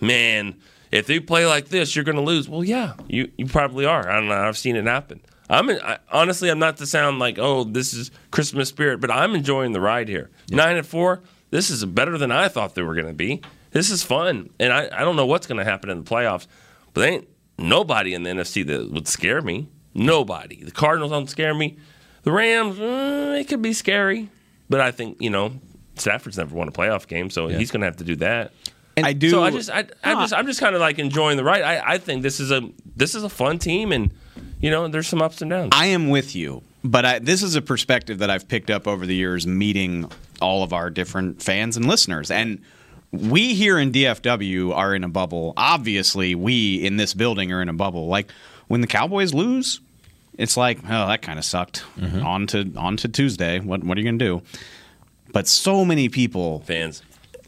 [0.00, 0.56] man,
[0.90, 2.48] if they play like this, you're going to lose.
[2.48, 4.08] Well, yeah, you you probably are.
[4.08, 4.34] I don't know.
[4.34, 5.20] I've seen it happen.
[5.48, 9.34] I'm I, honestly, I'm not to sound like, oh, this is Christmas spirit, but I'm
[9.34, 10.30] enjoying the ride here.
[10.50, 11.22] Nine and four.
[11.50, 13.42] This is better than I thought they were going to be.
[13.72, 16.46] This is fun, and I, I don't know what's going to happen in the playoffs,
[16.92, 19.68] but there ain't nobody in the NFC that would scare me.
[19.94, 20.62] Nobody.
[20.62, 21.78] The Cardinals don't scare me.
[22.22, 24.28] The Rams, uh, it could be scary,
[24.68, 25.52] but I think you know
[25.96, 28.52] Stafford's never won a playoff game, so he's going to have to do that.
[28.96, 29.30] And I do.
[29.30, 31.62] So I just, I, I just, I'm just kind of like enjoying the ride.
[31.62, 34.10] I, I think this is a, this is a fun team, and
[34.60, 35.70] you know, there's some ups and downs.
[35.72, 39.06] I am with you, but I, this is a perspective that I've picked up over
[39.06, 42.30] the years meeting all of our different fans and listeners.
[42.30, 42.60] And
[43.12, 45.52] we here in DFW are in a bubble.
[45.56, 48.06] Obviously, we in this building are in a bubble.
[48.06, 48.30] Like
[48.68, 49.80] when the Cowboys lose,
[50.38, 51.84] it's like, oh, that kind of sucked.
[51.98, 52.24] Mm-hmm.
[52.24, 53.60] On to on to Tuesday.
[53.60, 54.42] What what are you gonna do?
[55.32, 57.02] But so many people Fans.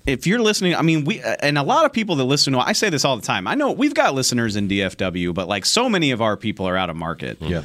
[0.07, 2.73] If you're listening, I mean, we and a lot of people that listen to, I
[2.73, 3.47] say this all the time.
[3.47, 6.77] I know we've got listeners in DFW, but like so many of our people are
[6.77, 7.39] out of market.
[7.41, 7.63] Yeah.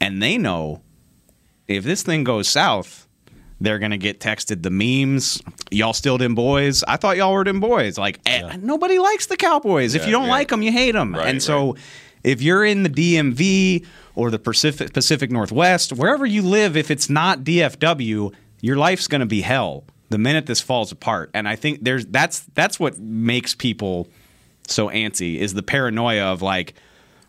[0.00, 0.82] And they know
[1.66, 3.06] if this thing goes south,
[3.60, 5.42] they're gonna get texted the memes.
[5.70, 6.82] Y'all still them boys?
[6.84, 7.98] I thought y'all were them boys.
[7.98, 9.94] Like eh, nobody likes the Cowboys.
[9.94, 10.30] if you don't yeah.
[10.30, 11.14] like them, you hate them.
[11.14, 11.76] Right, and so.
[12.24, 17.08] If you're in the DMV or the Pacific, Pacific Northwest, wherever you live, if it's
[17.08, 21.30] not DFW, your life's going to be hell the minute this falls apart.
[21.34, 24.08] And I think there's that's that's what makes people
[24.66, 26.74] so antsy is the paranoia of like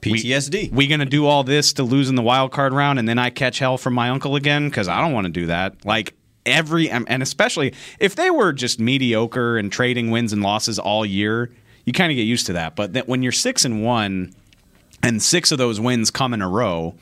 [0.02, 0.72] PTSD.
[0.72, 3.20] We, we gonna do all this to lose in the wild card round, and then
[3.20, 5.86] I catch hell from my uncle again because I don't want to do that.
[5.86, 6.16] Like
[6.46, 11.52] every and especially if they were just mediocre and trading wins and losses all year,
[11.86, 12.76] you kind of get used to that.
[12.76, 14.34] But that when you're six and one,
[15.04, 16.96] and six of those wins come in a row.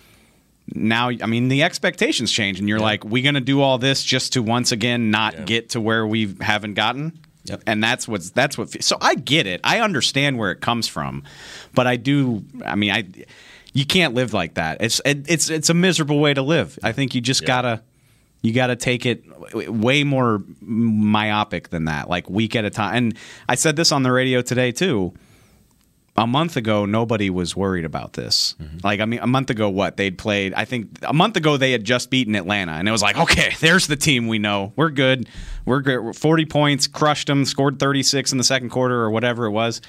[0.74, 4.04] Now, I mean, the expectations change, and you're like, we going to do all this
[4.04, 7.20] just to once again not get to where we haven't gotten.
[7.46, 7.64] Yep.
[7.66, 8.84] And that's what's that's what.
[8.84, 9.62] So I get it.
[9.64, 11.24] I understand where it comes from,
[11.74, 12.44] but I do.
[12.66, 13.06] I mean, I
[13.72, 14.82] you can't live like that.
[14.82, 16.78] It's it, it's it's a miserable way to live.
[16.84, 17.82] I think you just gotta
[18.42, 22.96] you gotta take it way more myopic than that, like week at a time.
[22.96, 25.14] And I said this on the radio today too
[26.18, 28.56] a month ago nobody was worried about this.
[28.84, 29.98] Like I mean a month ago what?
[29.98, 33.04] They'd played I think a month ago they had just beaten Atlanta and it was
[33.04, 34.74] like, "Okay, there's the team we know.
[34.76, 35.30] We're good.
[35.66, 36.00] We're good.
[36.00, 39.82] We're 40 points, crushed them, scored 36 in the second quarter or whatever it was."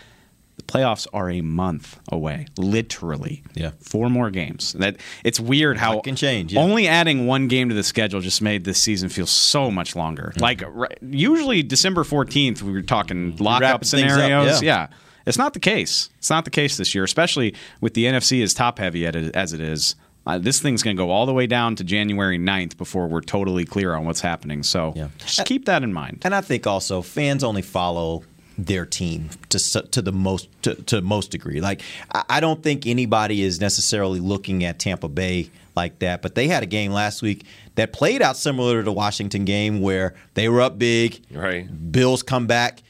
[0.57, 3.45] The playoffs are a month away, literally.
[3.55, 3.71] Yeah.
[3.81, 4.73] Four more games.
[4.73, 6.61] That it's weird how That can change, yeah.
[6.61, 10.33] Only adding one game to the schedule just made this season feel so much longer.
[10.35, 10.41] Mm-hmm.
[10.41, 10.65] Like
[11.01, 14.63] usually December 14th we were talking lockup things up, scenarios.
[14.63, 14.89] yeah.
[14.91, 14.97] yeah.
[15.29, 16.11] It's not the case.
[16.19, 19.61] It's not the case this year, especially with the NFC as top heavy as it
[19.61, 19.95] is.
[20.27, 23.23] Uh, this thing's going to go all the way down to January 9th before we're
[23.23, 24.63] totally clear on what's happening.
[24.63, 26.21] So just keep that in mind.
[26.23, 28.25] And I think also fans only follow
[28.59, 31.61] their team to to the most to, to most degree.
[31.61, 31.81] Like
[32.13, 36.49] I I don't think anybody is necessarily looking at Tampa Bay like that, but they
[36.49, 40.49] had a game last week that played out similar to the Washington game where they
[40.49, 41.23] were up big.
[41.31, 41.69] Right.
[41.93, 42.83] Bills come back,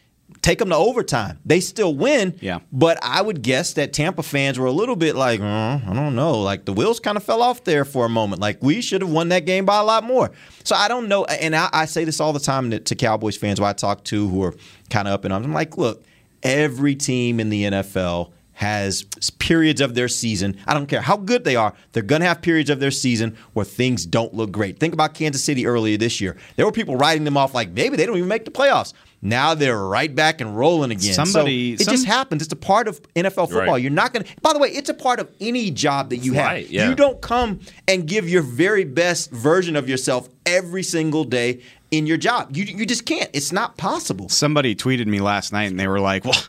[0.49, 1.39] take them to overtime.
[1.45, 2.35] They still win.
[2.41, 2.61] Yeah.
[2.73, 5.45] But I would guess that Tampa fans were a little bit like, "Uh,
[5.87, 6.41] I don't know.
[6.41, 8.41] Like the wheels kind of fell off there for a moment.
[8.41, 10.31] Like we should have won that game by a lot more.
[10.65, 11.25] So I don't know.
[11.25, 14.05] And I, I say this all the time to, to Cowboys fans who I talk
[14.05, 14.55] to who are
[14.89, 16.03] kind of up and I'm like, look,
[16.43, 19.05] every team in the NFL has
[19.39, 20.57] periods of their season.
[20.67, 23.37] I don't care how good they are, they're going to have periods of their season
[23.53, 24.81] where things don't look great.
[24.81, 26.37] Think about Kansas City earlier this year.
[26.57, 28.95] There were people writing them off like maybe they don't even make the playoffs.
[29.21, 31.13] Now they're right back and rolling again.
[31.15, 32.43] Somebody- so it some- just happens.
[32.43, 33.75] It's a part of NFL football.
[33.75, 33.83] Right.
[33.83, 34.33] You're not going to.
[34.43, 36.47] By the way, it's a part of any job that you have.
[36.47, 36.89] Right, yeah.
[36.89, 42.07] You don't come and give your very best version of yourself every single day in
[42.07, 42.57] your job.
[42.57, 43.29] You you just can't.
[43.33, 44.29] It's not possible.
[44.29, 46.41] Somebody tweeted me last night and they were like, well,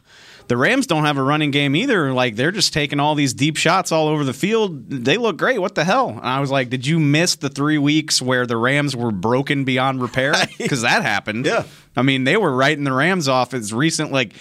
[0.50, 2.12] the Rams don't have a running game either.
[2.12, 4.90] Like they're just taking all these deep shots all over the field.
[4.90, 5.60] They look great.
[5.60, 6.10] What the hell?
[6.10, 9.64] And I was like, did you miss the three weeks where the Rams were broken
[9.64, 10.34] beyond repair?
[10.58, 11.46] Because that happened.
[11.46, 11.64] Yeah.
[11.96, 14.12] I mean, they were writing the Rams off as recent.
[14.12, 14.34] Like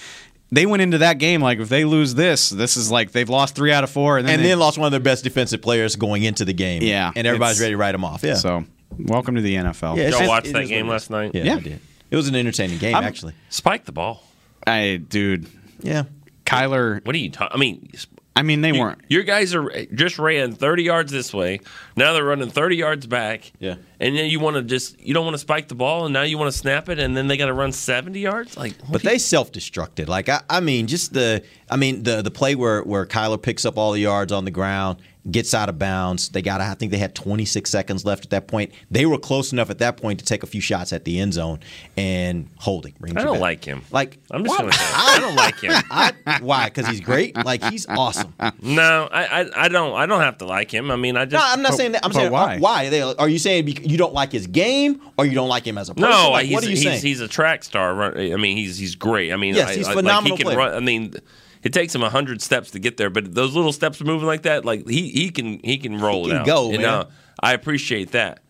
[0.51, 3.55] they went into that game like if they lose this, this is like they've lost
[3.55, 5.61] three out of four, and then And they- then lost one of their best defensive
[5.63, 6.83] players going into the game.
[6.83, 8.23] Yeah, and everybody's ready to write them off.
[8.25, 8.35] Yeah.
[8.35, 8.65] So
[8.99, 9.97] welcome to the NFL.
[9.97, 11.33] Yeah, Did it's y'all just- watch it game last night?
[11.35, 11.57] Yeah, Yeah.
[11.57, 11.81] I did.
[12.11, 13.35] It was an entertaining game, I'm- actually.
[13.51, 14.23] Spike the ball.
[14.67, 15.47] I dude,
[15.81, 16.05] Yeah.
[16.45, 17.05] Kyler.
[17.05, 17.55] What are you talking?
[17.55, 17.91] I mean,
[18.35, 19.01] I mean, they you- weren't.
[19.09, 21.61] Your guys are eh, just ran 30 yards this way.
[21.97, 23.53] Now they're running 30 yards back.
[23.59, 23.75] Yeah.
[24.01, 26.23] And then you want to just you don't want to spike the ball, and now
[26.23, 28.57] you want to snap it, and then they got to run 70 yards.
[28.57, 30.07] Like, But they self-destructed.
[30.09, 33.65] Like I, I mean, just the I mean the the play where where Kyler picks
[33.67, 36.29] up all the yards on the ground, gets out of bounds.
[36.31, 38.73] They got I think they had 26 seconds left at that point.
[38.91, 41.35] They were close enough at that point to take a few shots at the end
[41.35, 41.61] zone
[41.97, 42.95] and holding.
[42.99, 43.41] brings I don't back.
[43.41, 43.83] like him.
[43.91, 45.73] Like I'm just gonna say I don't like him.
[45.91, 46.67] I, why?
[46.67, 47.37] Because he's great.
[47.37, 48.33] Like he's awesome.
[48.63, 50.91] No, I, I I don't I don't have to like him.
[50.91, 51.33] I mean, I just.
[51.35, 52.05] No, I'm not saying that.
[52.05, 52.57] I'm saying why?
[52.57, 52.89] uh, why?
[52.89, 55.89] They, are you saying you don't like his game, or you don't like him as
[55.89, 56.11] a person?
[56.11, 57.01] No, Like, he's, what are you he's, saying?
[57.03, 58.17] he's a track star.
[58.17, 59.33] I mean, he's he's great.
[59.33, 60.59] I mean, Yes, I- he's I- phenomenal Like he can player.
[60.59, 60.75] run.
[60.75, 61.15] I mean,
[61.63, 64.65] it takes him hundred steps to get there, but those little steps moving like that,
[64.65, 66.47] like he he can he can roll He it can out.
[66.47, 66.89] go, And, man.
[66.89, 68.41] uh, I appreciate that.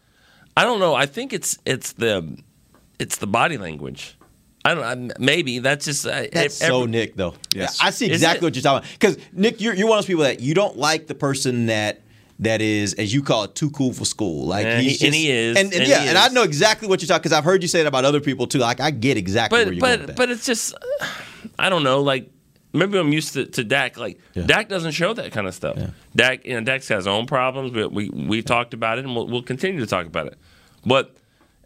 [0.56, 0.94] I don't know.
[0.94, 2.36] I think it's it's the
[2.98, 4.16] it's the body language.
[4.64, 5.12] I don't.
[5.12, 7.34] I, maybe that's just I, That's every- so Nick, though.
[7.54, 7.78] Yes.
[7.80, 8.98] I see exactly what you're talking about.
[8.98, 12.02] Because Nick, you're, you're one of those people that you don't like the person that
[12.40, 14.46] that is, as you call it, too cool for school.
[14.46, 16.42] Like And he's he- and he is, and, and and yeah, he and I know
[16.42, 17.20] exactly what you're talking.
[17.20, 18.58] Because I've heard you say it about other people too.
[18.58, 20.16] Like I get exactly where you're going with but that.
[20.16, 20.74] but it's just
[21.58, 22.02] I don't know.
[22.02, 22.28] Like
[22.72, 23.96] maybe I'm used to, to Dak.
[23.96, 25.78] Like Dak doesn't show that kind of stuff.
[26.14, 27.72] Dak, you know, Dak's got his own problems.
[27.72, 30.38] But we we've talked about it, and we'll, we'll continue to talk about it.
[30.84, 31.16] But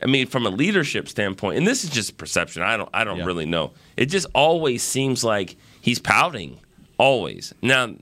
[0.02, 2.62] I mean, from a leadership standpoint, and this is just perception.
[2.62, 3.72] I don't I don't really know.
[3.96, 6.58] It just always seems like he's pouting.
[6.98, 7.94] Always now.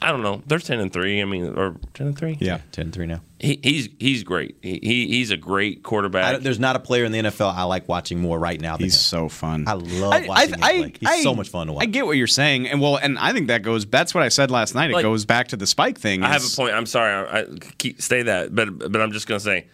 [0.00, 0.40] I don't know.
[0.46, 1.20] They're ten and three.
[1.20, 2.36] I mean, or ten and three.
[2.40, 2.58] Yeah.
[2.72, 3.20] 10 and three now.
[3.40, 4.56] He, he's he's great.
[4.62, 6.32] He, he he's a great quarterback.
[6.32, 8.84] don't- there's not a player in the NFL I like watching more right now than
[8.84, 9.00] He's him.
[9.00, 9.64] so fun.
[9.66, 10.92] I love watching him play.
[11.00, 11.82] He's so much fun to watch.
[11.82, 13.84] I get what you're saying, and well, and I think that goes.
[13.84, 14.90] That's what I said last night.
[14.90, 16.22] It Like- goes back to the spike thing.
[16.22, 16.72] I have a point.
[16.72, 17.12] I'm sorry.
[17.12, 17.44] I, I
[17.78, 19.66] keep say that, but but I'm just gonna say,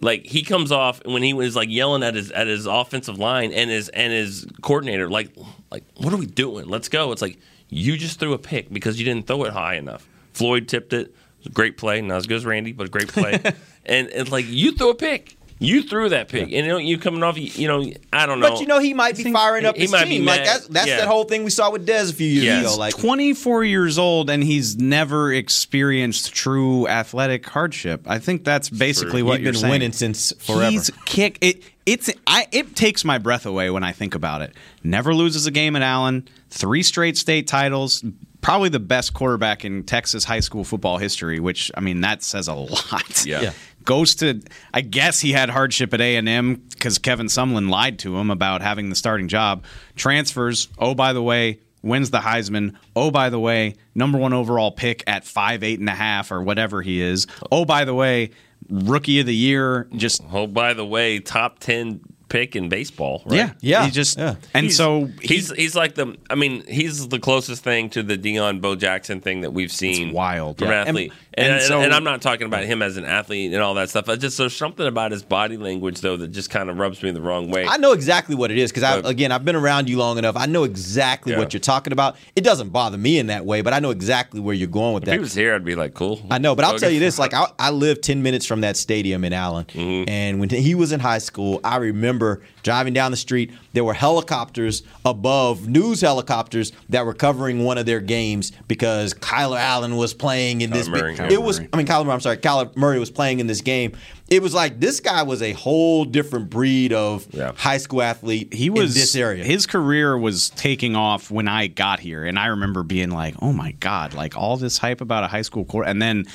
[0.00, 3.52] like he comes off when he was like yelling at his at his offensive line
[3.52, 5.30] and his and his coordinator, like
[5.72, 6.68] like what are we doing?
[6.68, 7.10] Let's go.
[7.10, 7.38] It's like
[7.74, 10.06] you just threw a pick because you didn't throw it high enough.
[10.32, 11.14] Floyd tipped it.
[11.44, 13.32] It great play, not as good as Randy, but a great play.
[13.84, 15.36] and it's like you threw a pick.
[15.60, 17.38] You threw that pick, and you know you coming off.
[17.38, 18.50] You, you know, I don't know.
[18.50, 20.24] But you know he might be firing up he his might be team.
[20.24, 20.96] Like that's that's Yeah.
[20.98, 22.60] that whole thing we saw with Dez a few years Yeah.
[22.62, 22.76] ago.
[22.76, 28.02] Like 24 years old and he's never experienced true athletic hardship.
[28.06, 29.70] I think that's basically what He's you're been saying.
[29.70, 30.70] winning since forever.
[30.70, 31.62] He's kick it.
[31.86, 32.46] It's I.
[32.52, 34.54] It takes my breath away when I think about it.
[34.82, 36.26] Never loses a game at Allen.
[36.50, 38.04] Three straight state titles.
[38.40, 41.40] Probably the best quarterback in Texas high school football history.
[41.40, 43.26] Which I mean, that says a lot.
[43.26, 43.40] Yeah.
[43.42, 43.52] Yeah.
[43.84, 44.40] Goes to.
[44.72, 48.30] I guess he had hardship at A and M because Kevin Sumlin lied to him
[48.30, 49.64] about having the starting job.
[49.94, 50.68] Transfers.
[50.78, 52.76] Oh, by the way, wins the Heisman.
[52.96, 56.42] Oh, by the way, number one overall pick at five eight and a half or
[56.42, 57.26] whatever he is.
[57.52, 58.30] Oh, by the way,
[58.68, 59.88] rookie of the year.
[59.96, 63.22] Just oh, by the way, top ten pick in baseball.
[63.26, 63.36] Right?
[63.36, 64.36] yeah, Yeah, He just yeah.
[64.54, 68.16] and He's- so he's he's like the I mean he's the closest thing to the
[68.18, 70.12] Deion Bo Jackson thing that we've seen.
[70.12, 70.60] wild.
[70.60, 70.72] Yeah.
[70.72, 73.74] athlete, And- and, so- and I'm not talking about him as an athlete and all
[73.74, 74.08] that stuff.
[74.08, 77.10] I just there's something about his body language though that just kind of rubs me
[77.10, 77.66] the wrong way.
[77.66, 80.36] I know exactly what it is because I again I've been around you long enough.
[80.36, 81.38] I know exactly Yeah.
[81.38, 82.16] what you're talking about.
[82.36, 85.04] It doesn't bother me in that way, but I know exactly where you're going with
[85.04, 85.12] that.
[85.12, 86.20] if he was here, I'd be like, cool.
[86.30, 86.80] I know, but I'll Okay.
[86.80, 90.08] tell you this: like I, I live ten minutes from that stadium in Allen, Mm-hmm.
[90.08, 93.50] and when he was in high school, I remember driving down the street.
[93.72, 99.58] There were helicopters above, news helicopters that were covering one of their games because Kyler
[99.58, 100.88] Allen was playing in this.
[101.24, 101.60] Kyler it was.
[101.60, 102.12] I mean, Kyler.
[102.12, 103.96] I'm sorry, Kyler Murray was playing in this game.
[104.28, 108.52] It was like this guy was a whole different breed of high school athlete.
[108.52, 109.44] He was in this area.
[109.44, 113.52] His career was taking off when I got here, and I remember being like, "Oh
[113.52, 116.26] my god!" Like all this hype about a high school court, and then.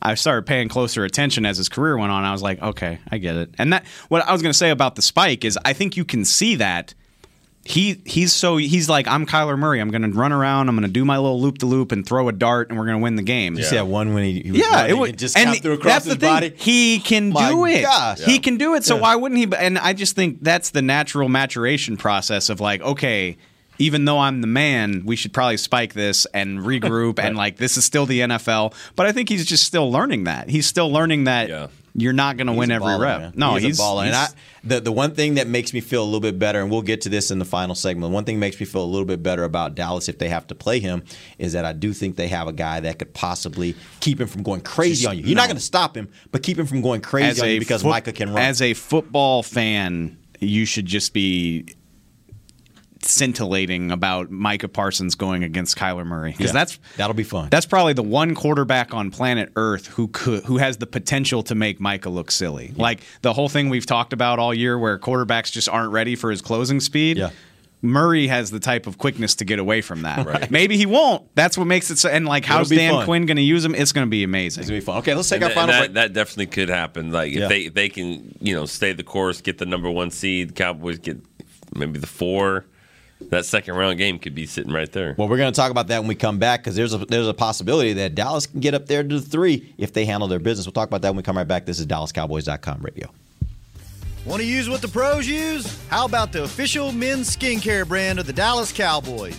[0.00, 2.22] I started paying closer attention as his career went on.
[2.22, 3.50] I was like, okay, I get it.
[3.58, 6.04] And that what I was going to say about the spike is I think you
[6.04, 6.94] can see that
[7.68, 9.80] he he's so he's like I'm Kyler Murray.
[9.80, 10.68] I'm going to run around.
[10.68, 12.86] I'm going to do my little loop to loop and throw a dart, and we're
[12.86, 13.56] going to win the game.
[13.56, 15.56] You see that one when he, he was yeah, it was and just and come
[15.56, 16.34] through across that's his the thing.
[16.34, 16.52] body.
[16.56, 17.82] He can My do it.
[17.82, 18.20] gosh.
[18.20, 18.40] He Yeah.
[18.40, 18.84] can do it.
[18.84, 19.02] So Yeah.
[19.02, 19.46] why wouldn't he?
[19.58, 23.36] And I just think that's the natural maturation process of like, okay,
[23.78, 27.18] even though I'm the man, we should probably spike this and regroup.
[27.22, 28.72] And like, this is still the NFL.
[28.96, 30.48] But I think he's just still learning that.
[30.48, 33.20] He's still learning that you're not going to win every baller, rep.
[33.20, 33.32] man.
[33.36, 34.06] No, he's, he's, a baller.
[34.06, 34.26] and I,
[34.64, 37.02] the the one thing that makes me feel a little bit better, and we'll get
[37.02, 38.12] to this in the final segment.
[38.12, 40.46] One thing that makes me feel a little bit better about Dallas if they have
[40.48, 41.02] to play him
[41.38, 44.42] is that I do think they have a guy that could possibly keep him from
[44.42, 45.24] going crazy Just- on you.
[45.24, 47.82] You're not going to stop him, but keep him from going crazy on you because
[47.82, 48.42] foot- Micah can run.
[48.42, 51.66] As a football fan, you should just be
[53.02, 56.52] scintillating about Micah Parsons going against Kyler Murray because Yeah.
[56.52, 57.48] that's that'll be fun.
[57.50, 61.54] That's probably the one quarterback on planet Earth who could who has the potential to
[61.54, 62.72] make Micah look silly.
[62.76, 66.30] Like the whole thing we've talked about all year, where quarterbacks just aren't ready for
[66.30, 67.16] his closing speed.
[67.18, 67.30] Yeah.
[67.80, 70.50] Murray has the type of quickness to get away from that.
[70.50, 71.32] Maybe he won't.
[71.36, 72.08] That's what makes it so.
[72.08, 73.04] And like, how's It'll be Dan fun.
[73.04, 73.72] Quinn going to use him?
[73.76, 74.62] It's going to be amazing.
[74.62, 74.98] It's going to be fun.
[74.98, 75.92] Okay, let's And take our that, final that, break.
[75.94, 77.12] that definitely could happen.
[77.12, 77.44] Like Yeah.
[77.44, 80.98] if they they can you know stay the course, get the number one seed, Cowboys
[80.98, 81.18] get
[81.76, 82.64] maybe the four.
[83.20, 85.14] That second round game could be sitting right there.
[85.18, 87.28] Well, we're going to talk about that when we come back because there's a there's
[87.28, 90.38] a possibility that Dallas can get up there to the three if they handle their
[90.38, 90.66] business.
[90.66, 91.66] We'll talk about that when we come right back.
[91.66, 93.10] This is DallasCowboys.com radio.
[94.24, 95.78] Want to use what the pros use?
[95.88, 99.38] How about the official men's skincare brand of the Dallas Cowboys?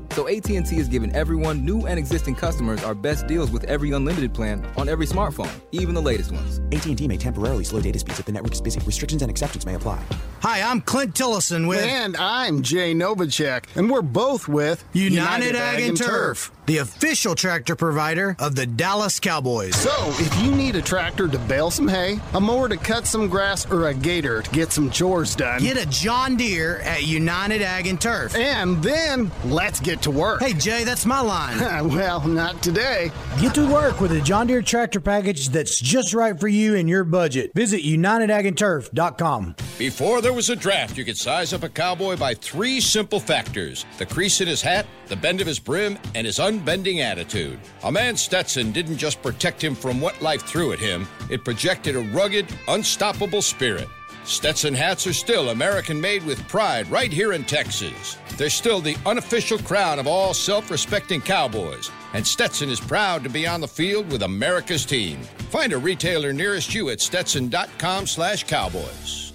[0.11, 4.33] So AT&T is giving everyone, new and existing customers, our best deals with every unlimited
[4.33, 6.59] plan on every smartphone, even the latest ones.
[6.73, 8.81] AT&T may temporarily slow data speeds if the network is busy.
[8.81, 10.03] Restrictions and exceptions may apply.
[10.41, 15.81] Hi, I'm Clint Tillison with And I'm Jay Novacek, and we're both with United, Ag
[15.81, 19.75] and Turf, the official tractor provider of the Dallas Cowboys.
[19.75, 23.27] So, if you need a tractor to bale some hay, a mower to cut some
[23.27, 27.61] grass, or a gator to get some chores done, Get a John Deere at United
[27.61, 28.35] Ag and Turf.
[28.35, 30.41] and then let's get to work.
[30.41, 31.57] Hey, Jay, that's my line.
[31.89, 33.11] well, not today.
[33.39, 36.87] Get to work with a John Deere tractor package that's just right for you and
[36.87, 37.51] your budget.
[37.55, 39.55] Visit UnitedAgAndTurf.com.
[39.77, 43.85] Before there was a draft, you could size up a cowboy by three simple factors
[43.97, 47.57] the crease in his hat, the bend of his brim, and his unbending attitude.
[47.85, 51.95] A man Stetson didn't just protect him from what life threw at him, it projected
[51.95, 53.87] a rugged, unstoppable spirit.
[54.25, 58.17] Stetson hats are still American made with pride right here in Texas.
[58.37, 63.29] They're still the unofficial crown of all self respecting cowboys, and Stetson is proud to
[63.29, 65.19] be on the field with America's team.
[65.49, 69.33] Find a retailer nearest you at stetson.com slash cowboys.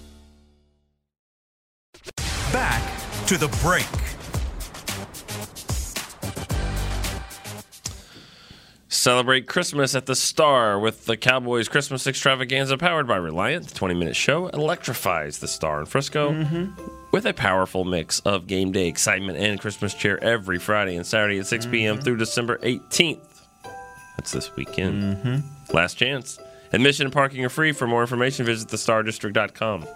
[2.53, 2.83] Back
[3.27, 4.06] to the break.
[9.07, 13.69] Celebrate Christmas at the Star with the Cowboys Christmas extravaganza powered by Reliant.
[13.69, 16.73] The 20 minute show electrifies the Star in Frisco mm-hmm.
[17.13, 21.39] with a powerful mix of game day excitement and Christmas cheer every Friday and Saturday
[21.39, 21.73] at 6 mm-hmm.
[21.73, 22.01] p.m.
[22.01, 23.45] through December 18th.
[24.17, 25.01] That's this weekend.
[25.19, 25.77] Mm-hmm.
[25.77, 26.41] Last chance.
[26.73, 27.71] Admission and parking are free.
[27.71, 29.87] For more information, visit thestardistrict.com.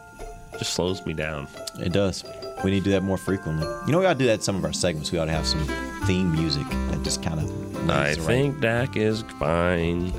[0.57, 1.49] Just slows me down.
[1.81, 2.23] It does.
[2.65, 3.67] We need to do that more frequently.
[3.87, 5.11] You know, we ought to do that in some of our segments.
[5.13, 5.65] We ought to have some
[6.07, 7.91] theme music that just kind of.
[7.91, 10.13] I think Dak is fine.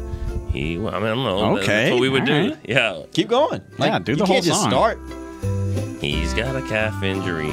[0.51, 1.57] He, I mean, I don't know.
[1.59, 2.49] Okay, That's what we would all do.
[2.49, 2.57] right.
[2.67, 3.03] Yeah.
[3.13, 3.61] Keep going.
[3.79, 4.99] Yeah, do the you whole can't just start.
[6.01, 7.49] He's got a calf injury.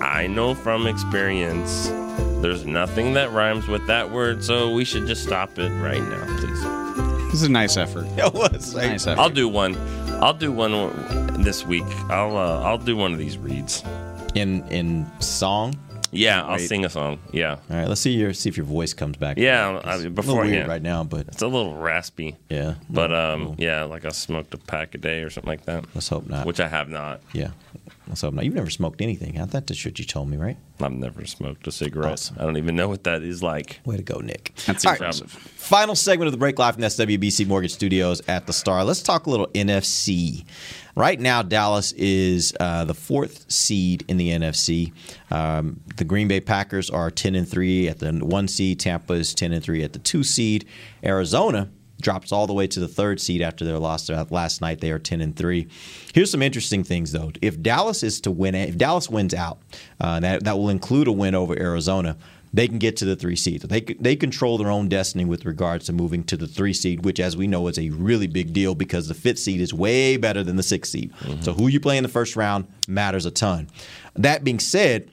[0.00, 1.88] I know from experience.
[2.40, 6.24] There's nothing that rhymes with that word, so we should just stop it right now,
[6.38, 6.62] please.
[7.26, 8.06] This is a nice effort.
[8.16, 8.74] It was.
[8.74, 9.20] Nice effort.
[9.20, 9.74] I'll do one.
[10.20, 10.72] I'll do one
[11.44, 11.84] this week.
[12.10, 13.84] I'll uh, I'll do one of these reads.
[14.34, 15.78] In in song.
[16.10, 16.68] Yeah, I'll Wait.
[16.68, 17.20] sing a song.
[17.32, 17.58] Yeah.
[17.70, 19.36] All right, let's see your see if your voice comes back.
[19.38, 22.36] Yeah, I, little before weird right now, but it's a little raspy.
[22.48, 25.84] Yeah, but um, yeah, like I smoked a pack a day or something like that.
[25.94, 26.46] Let's hope not.
[26.46, 27.20] Which I have not.
[27.32, 27.50] Yeah,
[28.08, 28.44] let's hope not.
[28.44, 29.40] You've never smoked anything.
[29.40, 30.56] I thought that's what you told me, right?
[30.80, 32.30] I've never smoked a cigarette.
[32.38, 33.80] I don't even know what that is like.
[33.84, 34.54] Way to go, Nick.
[34.66, 35.30] That's All right, impressive.
[35.30, 38.84] Final segment of the break live from SWBC Mortgage Studios at the Star.
[38.84, 40.44] Let's talk a little NFC.
[40.94, 44.92] Right now, Dallas is uh, the fourth seed in the NFC.
[45.30, 48.80] Um, the Green Bay Packers are ten and three at the one seed.
[48.80, 50.64] Tampa is ten and three at the two seed.
[51.04, 51.70] Arizona
[52.00, 54.80] drops all the way to the third seed after their loss last night.
[54.80, 55.68] They are ten and three.
[56.14, 57.32] Here's some interesting things though.
[57.42, 59.58] If Dallas is to win, if Dallas wins out,
[60.00, 62.16] uh, that that will include a win over Arizona.
[62.50, 63.60] They can get to the three seed.
[63.60, 67.20] They they control their own destiny with regards to moving to the three seed, which,
[67.20, 70.42] as we know, is a really big deal because the fifth seed is way better
[70.42, 71.12] than the sixth seed.
[71.42, 73.68] So who you play in the first round matters a ton.
[74.16, 75.10] That being said,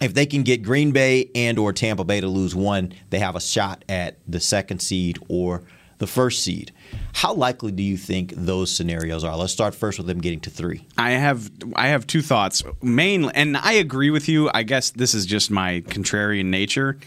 [0.00, 3.36] if they can get Green Bay and or Tampa Bay to lose one, they have
[3.36, 5.62] a shot at the second seed or
[5.98, 6.72] the first seed.
[7.14, 9.36] How likely do you think those scenarios are?
[9.36, 10.86] Let's start first with them getting to three.
[10.98, 12.62] I have I have two thoughts.
[12.82, 14.50] Mainly, and I agree with you.
[14.52, 16.98] I guess this is just my contrarian nature.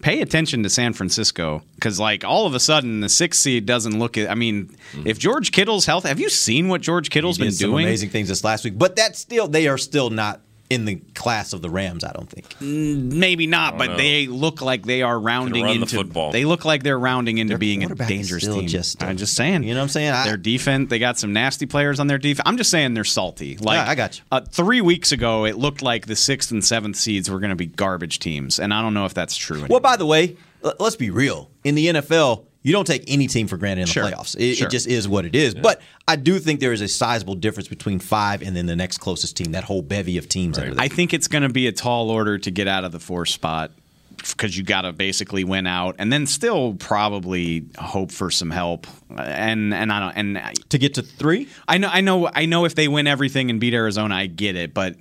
[0.00, 4.00] Pay attention to San Francisco because, like, all of a sudden, the sixth seed doesn't
[4.00, 4.18] look.
[4.18, 5.06] I mean, mm-hmm.
[5.06, 7.86] if George Kittle's health, have you seen what George Kittle's He been some doing?
[7.86, 10.40] amazing things this last week, but that's still they are still not
[10.72, 12.02] in the class of the Rams.
[12.02, 12.56] I don't think.
[12.60, 13.96] Maybe not, but know.
[13.96, 16.32] they look like they are rounding run the into football.
[16.32, 18.66] They look like they're rounding into being a dangerous team.
[18.66, 19.64] just, I'm just saying.
[19.64, 20.10] You know what I'm saying?
[20.12, 22.44] I- their defense, they got some nasty players on their defense.
[22.46, 23.56] I'm just saying they're salty.
[23.58, 24.24] Like Yeah, I got you.
[24.32, 27.56] Uh, three weeks ago, it looked like the sixth and seventh seeds were going to
[27.56, 29.58] be garbage teams, and I don't know if that's true.
[29.58, 29.74] Anymore.
[29.74, 31.50] Well, by the way, l- let's be real.
[31.64, 34.04] In the NFL, you don't take any team for granted in Sure.
[34.04, 34.36] the playoffs.
[34.38, 34.66] It, Sure.
[34.68, 35.54] it just is what it is.
[35.54, 38.98] But I do think there is a sizable difference between five and then the next
[38.98, 39.52] closest team.
[39.52, 40.58] That whole bevy of teams.
[40.58, 40.80] Under.
[40.80, 43.30] I think it's going to be a tall order to get out of the fourth
[43.30, 43.72] spot
[44.16, 48.86] because you got to basically win out, and then still probably hope for some help.
[49.16, 51.48] And and I don't and to get to three.
[51.66, 54.54] I know I know I know if they win everything and beat Arizona, I get
[54.56, 54.96] it, but.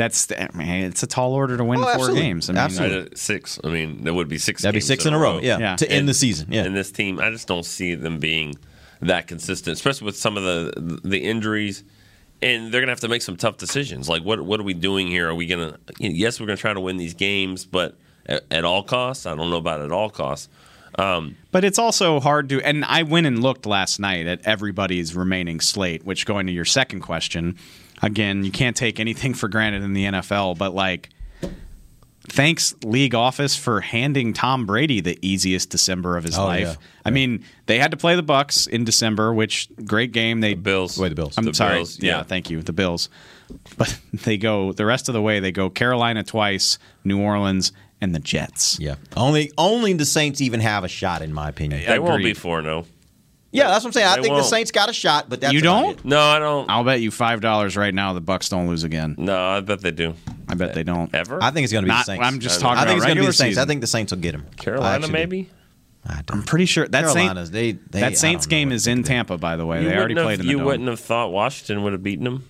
[0.00, 2.22] That's I mean, it's a tall order to win Oh, four absolutely.
[2.22, 2.48] games.
[2.48, 3.60] I mean, Uh, six.
[3.62, 4.62] I mean, there would be six.
[4.62, 6.64] That'd be six in a row, yeah, to end the season, yeah.
[6.64, 8.54] And this team, I just don't see them being
[9.02, 11.84] that consistent, especially with some of the the injuries.
[12.42, 14.08] And they're gonna have to make some tough decisions.
[14.08, 15.28] Like, what what are we doing here?
[15.28, 15.76] Are we gonna?
[15.98, 19.26] Yes, we're gonna try to win these games, but at, at all costs.
[19.26, 20.48] I don't know about at all costs.
[20.98, 25.14] Um, But it's also hard to, and I went and looked last night at everybody's
[25.14, 27.56] remaining slate, which going to your second question,
[28.02, 31.10] again, you can't take anything for granted in the NFL, but like
[32.28, 36.62] thanks league office for handing Tom Brady the easiest December of his oh, life.
[36.62, 36.74] Yeah.
[37.04, 37.14] I yeah.
[37.14, 40.40] mean, they had to play the Bucks in December, which great game.
[40.40, 40.98] They the Bills.
[40.98, 41.36] Wait, the Bills.
[41.36, 41.76] I'm the sorry.
[41.76, 42.18] Bills, yeah.
[42.18, 42.62] yeah, thank you.
[42.62, 43.08] The Bills.
[43.76, 45.40] But they go the rest of the way.
[45.40, 48.78] They go Carolina twice, New Orleans, and the Jets.
[48.80, 48.96] Yeah.
[49.16, 51.84] Only only the Saints even have a shot in my opinion.
[51.86, 52.62] They won't be four.
[52.62, 52.86] No.
[53.52, 54.06] Yeah, that's what I'm saying.
[54.06, 54.46] I They think the won't.
[54.46, 55.98] Saints got a shot, but that's you about don't?
[55.98, 56.04] it.
[56.04, 56.70] No, I don't.
[56.70, 59.16] I'll bet you five dollars right now the Bucks don't lose again.
[59.18, 60.14] No, I bet they do.
[60.48, 61.12] I bet they don't.
[61.14, 61.42] Ever?
[61.42, 62.26] I think it's going to be Not- the Saints.
[62.26, 63.56] I'm just I talking I think about it's gonna be regular the Saints.
[63.56, 63.68] I season.
[63.68, 64.46] think the Saints will get him.
[64.56, 65.50] Carolina, maybe.
[66.28, 68.84] I'm pretty sure that Carolinas, Saint, they, they I that Saints know game what is
[68.84, 69.02] to in.
[69.02, 69.36] Tampa.
[69.36, 70.66] By the way, You they already wouldn't played in the You dome.
[70.66, 72.48] wouldn't have thought Washington would have beaten them.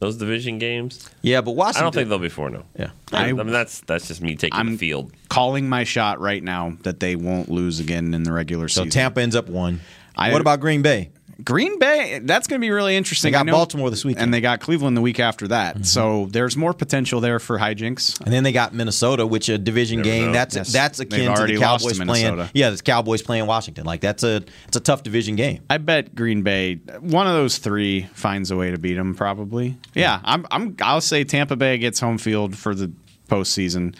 [0.00, 1.08] Those division games.
[1.22, 1.56] Yeah, but Washington.
[1.56, 1.82] I Washington.
[1.84, 2.58] don't think they'll be four no.
[2.60, 2.64] Oh.
[2.78, 2.90] Yeah.
[3.12, 5.12] I, I- mean that's that's just me taking I'm the field.
[5.28, 8.84] calling my shot right now that they won't lose again in the regular season.
[8.84, 9.00] So season.
[9.00, 9.80] Tampa ends up one.
[10.16, 11.10] I- what about Green Bay?
[11.42, 13.32] Green Bay, that's going to be really interesting.
[13.32, 14.22] They got know- Baltimore this weekend.
[14.22, 15.74] and they got Cleveland the week after that.
[15.74, 15.82] Mm-hmm.
[15.82, 18.20] So there's more potential there for hijinks.
[18.20, 20.26] And then they got Minnesota, which a division Never game.
[20.26, 20.32] know.
[20.32, 20.72] That's Yes.
[20.72, 22.24] that's They've akin to already the lost Cowboys to playing.
[22.26, 22.50] Minnesota.
[22.54, 23.84] Yeah, the Cowboys playing Washington.
[23.84, 25.62] Like that's a it's a tough division game.
[25.68, 29.16] I bet Green Bay, one of those three, finds a way to beat them.
[29.16, 29.76] Probably.
[29.92, 30.46] Yeah, I'm.
[30.52, 30.76] I'm.
[30.82, 32.92] I'll say Tampa Bay gets home field for the
[33.28, 33.96] postseason.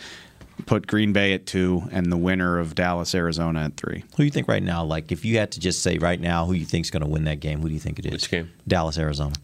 [0.67, 4.05] Put Green Bay at two, and the winner of Dallas Arizona at three.
[4.13, 4.85] Who do you think right now?
[4.85, 7.25] Like if you had to just say right now, who you think's going to win
[7.25, 7.61] that game?
[7.61, 8.13] Who do you think it is?
[8.13, 8.53] Which game?
[8.67, 9.35] Dallas Arizona.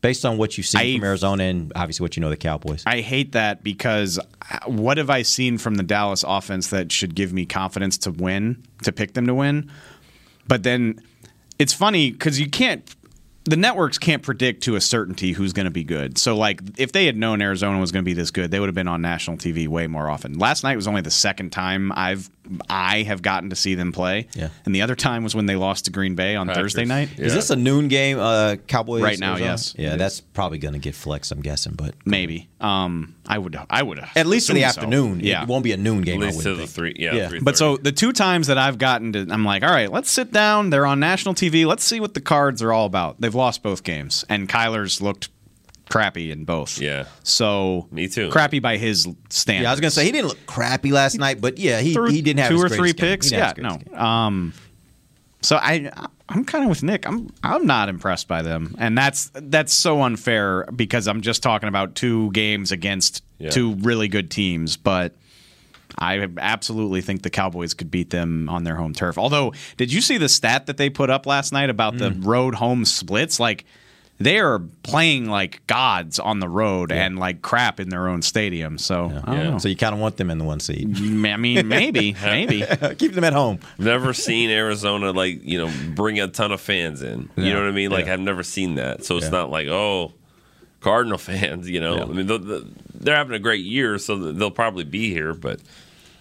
[0.00, 2.82] Based on what you've seen I- from Arizona and obviously what you know the Cowboys.
[2.86, 7.14] I hate that because uh, what have I seen from the Dallas offense that should
[7.14, 9.70] give me confidence to win, to pick them to win?
[10.48, 11.00] But then
[11.58, 12.94] it's funny because you can't,
[13.46, 16.18] the networks can't predict to a certainty who's going to be good.
[16.18, 18.68] So, like, if they had known Arizona was going to be this good, they would
[18.68, 20.38] have been on national TV way more often.
[20.38, 22.28] Last night was only the second time I've
[22.68, 24.28] I have gotten to see them play.
[24.34, 24.48] Yeah.
[24.64, 26.62] And the other time was when they lost to Green Bay on Packers.
[26.62, 27.10] Thursday night.
[27.16, 27.26] Yeah.
[27.26, 28.18] Is this a noon game?
[28.18, 29.50] Uh, Cowboys Right now, Arizona?
[29.50, 29.74] yes.
[29.76, 31.32] Yeah, that's probably going to get flexed.
[31.32, 32.48] I'm guessing, but Maybe.
[32.60, 33.58] Um, I would.
[33.68, 33.98] I would.
[34.14, 34.80] at least in the assume so.
[34.80, 35.20] afternoon.
[35.20, 35.42] Yeah.
[35.42, 36.22] it won't be a noon At game.
[36.22, 36.94] I least to wouldn't the three.
[36.96, 37.14] Yeah.
[37.14, 37.38] Yeah.
[37.42, 40.32] But so the two times that I've gotten to, I'm like, all right, let's sit
[40.32, 40.70] down.
[40.70, 41.66] They're on national TV.
[41.66, 43.20] Let's see what the cards are all about.
[43.20, 45.28] They've lost both games, and Kyler's looked
[45.88, 46.80] crappy in both.
[46.80, 47.04] Yeah.
[47.22, 48.30] So me too.
[48.30, 49.62] Crappy by his standards.
[49.62, 52.22] Yeah, I was gonna say he didn't look crappy last night, but yeah, he, he
[52.22, 53.10] didn't have two his or three game.
[53.10, 53.30] Picks.
[53.30, 53.78] Yeah, no.
[53.96, 54.52] Um,
[55.42, 55.90] so I
[56.28, 57.06] I'm kind of with Nick.
[57.06, 61.68] I'm I'm not impressed by them, and that's that's so unfair because I'm just talking
[61.68, 63.50] about two games against Yeah.
[63.50, 65.14] two really good teams, but.
[65.98, 69.16] I absolutely think the Cowboys could beat them on their home turf.
[69.16, 72.26] Although, did you see the stat that they put up last night about the mm.
[72.26, 73.40] road home splits?
[73.40, 73.64] Like,
[74.18, 78.78] they are playing like gods on the road and like crap in their own stadium.
[78.78, 79.58] So, I don't know.
[79.58, 80.96] So you kind of want them in the one seed.
[80.96, 82.64] I mean, maybe, maybe.
[82.98, 83.58] Keep them at home.
[83.78, 87.28] I've never seen Arizona like you know bring a ton of fans in.
[87.36, 87.52] You Yeah.
[87.54, 87.90] know what I mean?
[87.90, 88.14] Like Yeah.
[88.14, 89.04] I've never seen that.
[89.04, 89.30] So it's Yeah.
[89.32, 90.12] not like oh,
[90.80, 91.68] Cardinal fans.
[91.68, 92.68] You know, I mean they'll- they'll-
[92.98, 95.34] they're having a great year, so they'll probably be here.
[95.34, 95.60] But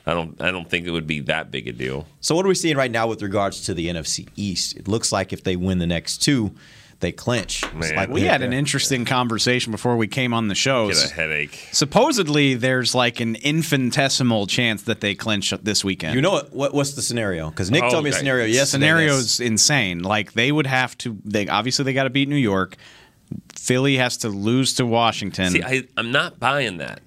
[0.05, 2.07] I don't I don't think it would be that big a deal.
[2.21, 4.75] So what are we seeing right now with regards to the NFC East?
[4.77, 6.51] It looks like if they win the next two,
[6.99, 7.63] they clinch.
[7.75, 10.87] It's like we had an interesting conversation before we came on the show.
[10.89, 11.67] Get a headache.
[11.71, 16.15] Supposedly, there's like an infinitesimal chance that they clinch this weekend.
[16.15, 16.73] You know what, what?
[16.73, 17.49] What's the scenario?
[17.49, 18.19] Because Nick Oh, told me a okay.
[18.19, 18.61] scenario yesterday.
[18.61, 20.03] The scenario's insane.
[20.03, 21.17] Like they would have to.
[21.25, 22.77] They obviously they got to beat New York.
[23.55, 25.49] Philly has to lose to Washington.
[25.49, 27.01] See, I, I'm not buying that.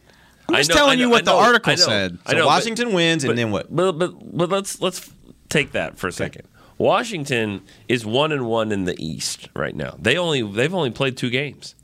[0.48, 2.18] I'm just know- telling know- you what I the article know- said.
[2.26, 3.74] So know, but- Washington wins, and but- then what?
[3.74, 5.10] But but but let's let's
[5.48, 6.44] take that for a second.
[6.78, 9.96] Washington is one and one in the East right now.
[10.00, 11.74] They only they've only played two games.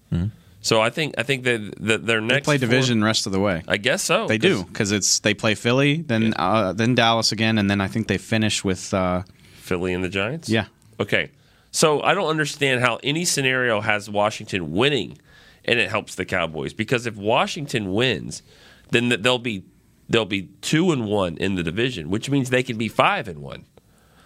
[0.61, 2.29] So I think I think that that their Hmm.
[2.29, 3.63] they next play four- division rest of the way.
[3.69, 4.27] I guess so.
[4.27, 7.83] They 'cause do because it's they play Philly, then uh, then Dallas again, and then
[7.83, 9.25] I think they finish with uh,
[9.57, 10.49] Philly and the Giants.
[10.49, 10.67] Yeah.
[10.99, 11.31] Okay.
[11.71, 15.19] So I don't understand how any scenario has Washington winning,
[15.65, 18.43] and it helps the Cowboys because if Washington wins,
[18.91, 19.65] then th- they'll be
[20.09, 23.39] they'll be two and one in the division, which means they can be five and
[23.41, 23.65] one.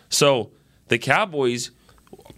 [0.08, 0.50] So
[0.88, 1.70] the Cowboys.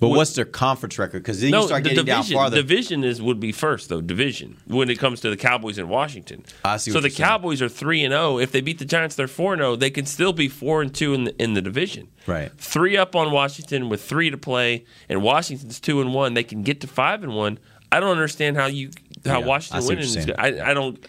[0.01, 1.23] But would- what's their conference record?
[1.23, 2.57] Because then no, you start the getting division, down farther.
[2.57, 4.01] Division is would be first though.
[4.01, 6.45] Division when it comes to the Cowboys in Washington.
[6.65, 7.29] I see So the you're saying.
[7.29, 8.39] Cowboys are three and zero.
[8.39, 9.77] If they beat the Giants, they're four and zero.
[9.77, 12.09] They can still be four and two in the in the division.
[12.27, 12.51] Right.
[12.59, 16.35] Three up on Washington with three to play, and Washington's two and one.
[16.35, 17.59] They can get to five and one.
[17.93, 18.91] I don't understand how you
[19.27, 20.19] how Yeah, Washington see what winning.
[20.19, 20.35] is good.
[20.39, 21.05] I, I don't.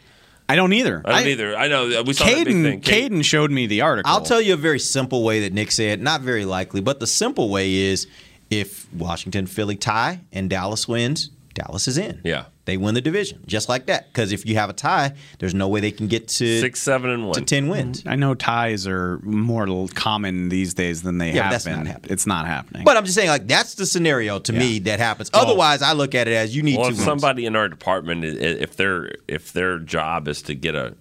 [0.50, 1.02] I don't either.
[1.06, 1.56] I don't either.
[1.56, 2.82] I know we saw that big thing.
[2.82, 4.12] Caden Caden showed me the article.
[4.12, 7.08] I'll tell you a very simple way that Nick said, not very likely, but the
[7.08, 8.08] simple way is
[8.50, 12.20] if Washington, Philly tie and Dallas wins, Dallas is in.
[12.26, 12.46] Yeah.
[12.72, 14.08] They win the division just like that.
[14.08, 17.10] Because if you have a tie, there's no way they can get to Six, seven,
[17.10, 18.02] and one to ten wins.
[18.08, 21.80] I know ties are more common these days than they Yeah, have that's been.
[21.80, 22.12] not happening.
[22.14, 22.84] It's not happening.
[22.86, 25.30] But I'm just saying, like that's the scenario to me that happens.
[25.34, 27.06] Otherwise, I look at it as you need well, two if wins.
[27.06, 30.96] somebody in our department, if their if their job is to get a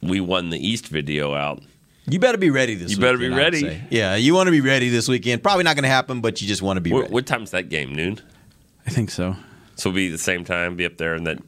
[0.00, 1.60] we won the East video out,
[2.08, 3.18] You better be ready this You weekend.
[3.18, 3.80] better be ready.
[3.90, 5.42] Yeah, you want to be ready this weekend.
[5.42, 7.14] Probably not going to happen, but you just want to be What, ready.
[7.14, 7.92] what time's that game?
[7.94, 8.20] Noon.
[8.86, 9.34] I think so.
[9.76, 10.76] So we'll be the same time.
[10.76, 11.42] Be up there, and then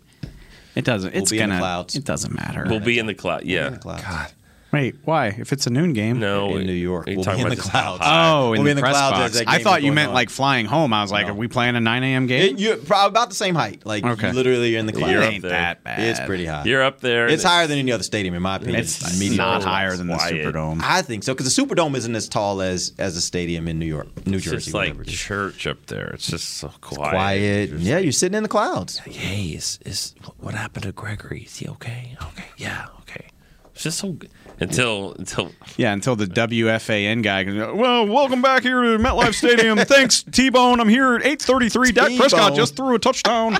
[0.74, 1.12] It doesn't.
[1.12, 1.60] We'll It's be in the gonna.
[1.60, 1.96] clouds.
[1.96, 2.64] It doesn't matter.
[2.68, 3.44] we'll be in the cloud.
[3.44, 3.78] Yeah.
[3.82, 4.28] God.
[4.70, 5.28] Wait, why?
[5.28, 6.18] If it's a noon game?
[6.20, 7.06] No, in New York.
[7.06, 8.02] We'll We'll talking be in about the this clouds.
[8.04, 9.36] Oh, in We'll the, in the press clouds box.
[9.40, 10.14] as I thought you meant on.
[10.14, 10.92] like flying home.
[10.92, 11.32] I was like, No.
[11.32, 12.26] are we playing a 9 a.m.
[12.26, 12.54] game?
[12.56, 13.86] It- you're probably about the same height.
[13.86, 14.28] Like Okay.
[14.28, 15.10] you literally are in the clouds.
[15.12, 15.50] You're it up ain't there.
[15.52, 16.00] that bad.
[16.00, 16.64] It's pretty high.
[16.64, 17.28] You're up there.
[17.28, 18.80] It's higher than any other stadium, in my opinion.
[18.80, 19.38] It's Medium.
[19.38, 20.34] not higher than the quiet.
[20.44, 20.80] Superdome.
[20.82, 23.86] I think so because the Superdome isn't as tall as as a stadium in New
[23.86, 24.56] York, New It's Jersey.
[24.56, 26.08] just like whatever church up there.
[26.08, 27.10] It's just so quiet.
[27.10, 27.70] quiet.
[27.78, 28.98] Yeah, you're sitting in the clouds.
[28.98, 31.44] Hey, is is what happened to Gregory?
[31.44, 32.16] Is he okay?
[32.22, 32.44] Okay.
[32.58, 32.86] Yeah.
[33.00, 33.28] Okay.
[33.74, 34.28] It's just so good.
[34.60, 39.78] Until until Yeah, until the WFAN guy goes, well, welcome back here to MetLife Stadium.
[39.78, 40.80] Thanks, T-Bone.
[40.80, 41.94] I'm here at 8:33.
[41.94, 43.58] Dak Prescott just threw a touchdown.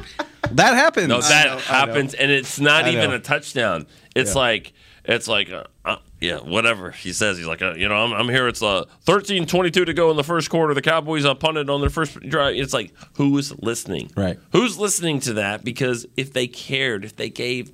[0.53, 1.09] that happens.
[1.09, 3.17] no that happens, and it's not I even know.
[3.17, 3.87] a touchdown.
[4.15, 4.41] It's Yeah.
[4.41, 4.73] like
[5.05, 7.39] it's like uh, uh, yeah, whatever he says.
[7.39, 8.47] He's like, uh, you know, I'm, I'm here.
[8.49, 10.75] It's uh, 13-22 to go in the first quarter.
[10.75, 12.57] The Cowboys uh, punted on their first drive.
[12.57, 14.11] It's like who's listening?
[14.17, 14.39] Right.
[14.53, 15.65] Who's listening to that?
[15.65, 17.71] Because if they cared, if they gave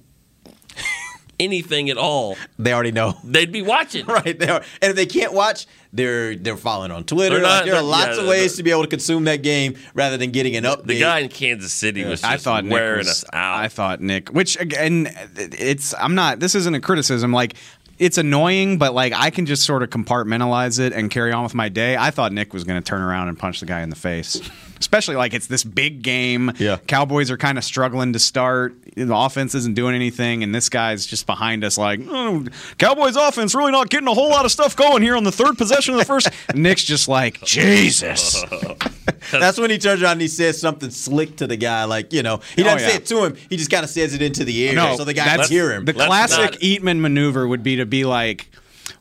[1.41, 3.17] anything at all, They already know.
[3.25, 4.07] they'd be watching.
[4.15, 7.35] Right there, and if they can't watch, they're they're following on Twitter.
[7.37, 9.43] They're not- Like, there are lots yeah, of ways to be able to consume that
[9.43, 10.87] game rather than getting an update.
[10.87, 13.59] The guy in Kansas City was just I thought Nick wearing was, us out.
[13.59, 16.41] I thought Nick, which again, it's I'm not.
[16.41, 17.33] This isn't a criticism.
[17.33, 17.55] Like
[17.99, 21.55] it's annoying, but like I can just sort of compartmentalize it and carry on with
[21.55, 21.97] my day.
[21.97, 24.41] I thought Nick was going to turn around and punch the guy in the face,
[24.81, 26.53] especially like it's this big game.
[26.59, 26.79] Yeah.
[26.87, 28.75] Cowboys are kind of struggling to start.
[28.97, 31.77] The offense isn't doing anything, and this guy's just behind us.
[31.79, 32.45] Like oh,
[32.79, 35.59] Cowboys offense really not getting a whole lot of stuff going here on the third
[35.59, 36.29] possession of the first.
[36.55, 38.45] Nick's just like Jesus.
[39.33, 42.23] That's when he turns around and he says something slick to the guy, like you
[42.23, 42.89] know, he oh, doesn't Oh, yeah.
[42.89, 43.37] say it to him.
[43.49, 45.73] He just kind of says it into the air, No, so the guy can hear
[45.73, 45.85] him.
[45.85, 48.49] The Let's classic not- Eatman maneuver would be to be like,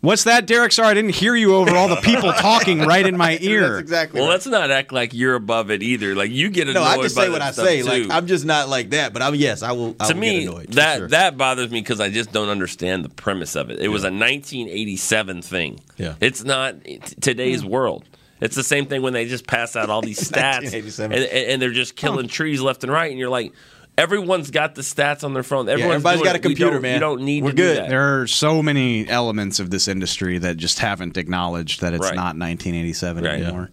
[0.03, 0.73] What's that, Derek?
[0.73, 3.79] Sorry, I didn't hear you over all the people talking right in my ear.
[3.79, 4.19] exactly.
[4.19, 6.13] Well, let's not act like you're above it either.
[6.13, 6.81] Like you get annoyed.
[6.81, 7.81] no, I just by say what I say.
[7.83, 7.87] Too.
[7.87, 9.13] Like I'm just not like that.
[9.13, 9.95] But I'm yes, I will.
[10.01, 11.07] I to will me, get annoyed, that sure.
[11.07, 13.79] that bothers me because I just don't understand the premise of it.
[13.79, 15.79] It was a 1987 thing.
[15.95, 16.15] Yeah.
[16.19, 18.03] it's not t- today's world.
[18.41, 21.61] It's the same thing when they just pass out all these stats and, and, and
[21.61, 23.53] they're just killing trees left and right, and you're like,
[23.97, 25.67] everyone's got the stats on their phone.
[25.67, 26.45] Yeah, Everyone's everybody's doing got a it.
[26.47, 26.93] We computer, man.
[26.95, 27.45] You don't need to.
[27.45, 27.77] We're to do good.
[27.77, 27.89] that.
[27.89, 32.15] There are so many elements of this industry that just haven't acknowledged that it's Right.
[32.15, 33.41] not 1987 Right.
[33.41, 33.69] anymore.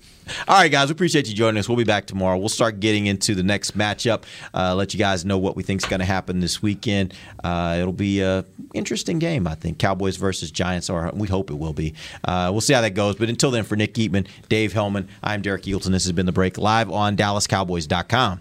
[0.46, 1.68] All right, guys, we appreciate you joining us.
[1.68, 2.38] We'll be back tomorrow.
[2.38, 4.22] We'll start getting into the next matchup.
[4.54, 7.14] Uh, let you guys know what we think is going to happen this weekend.
[7.42, 9.78] Uh, it'll be a interesting game, I think.
[9.78, 11.94] Cowboys versus Giants, or we hope it will be.
[12.24, 13.16] Uh, we'll see how that goes.
[13.16, 15.90] But until then, for Nick Eatman, Dave Helman, I'm Derek Eagleton.
[15.90, 18.40] This has been the break live on DallasCowboys.com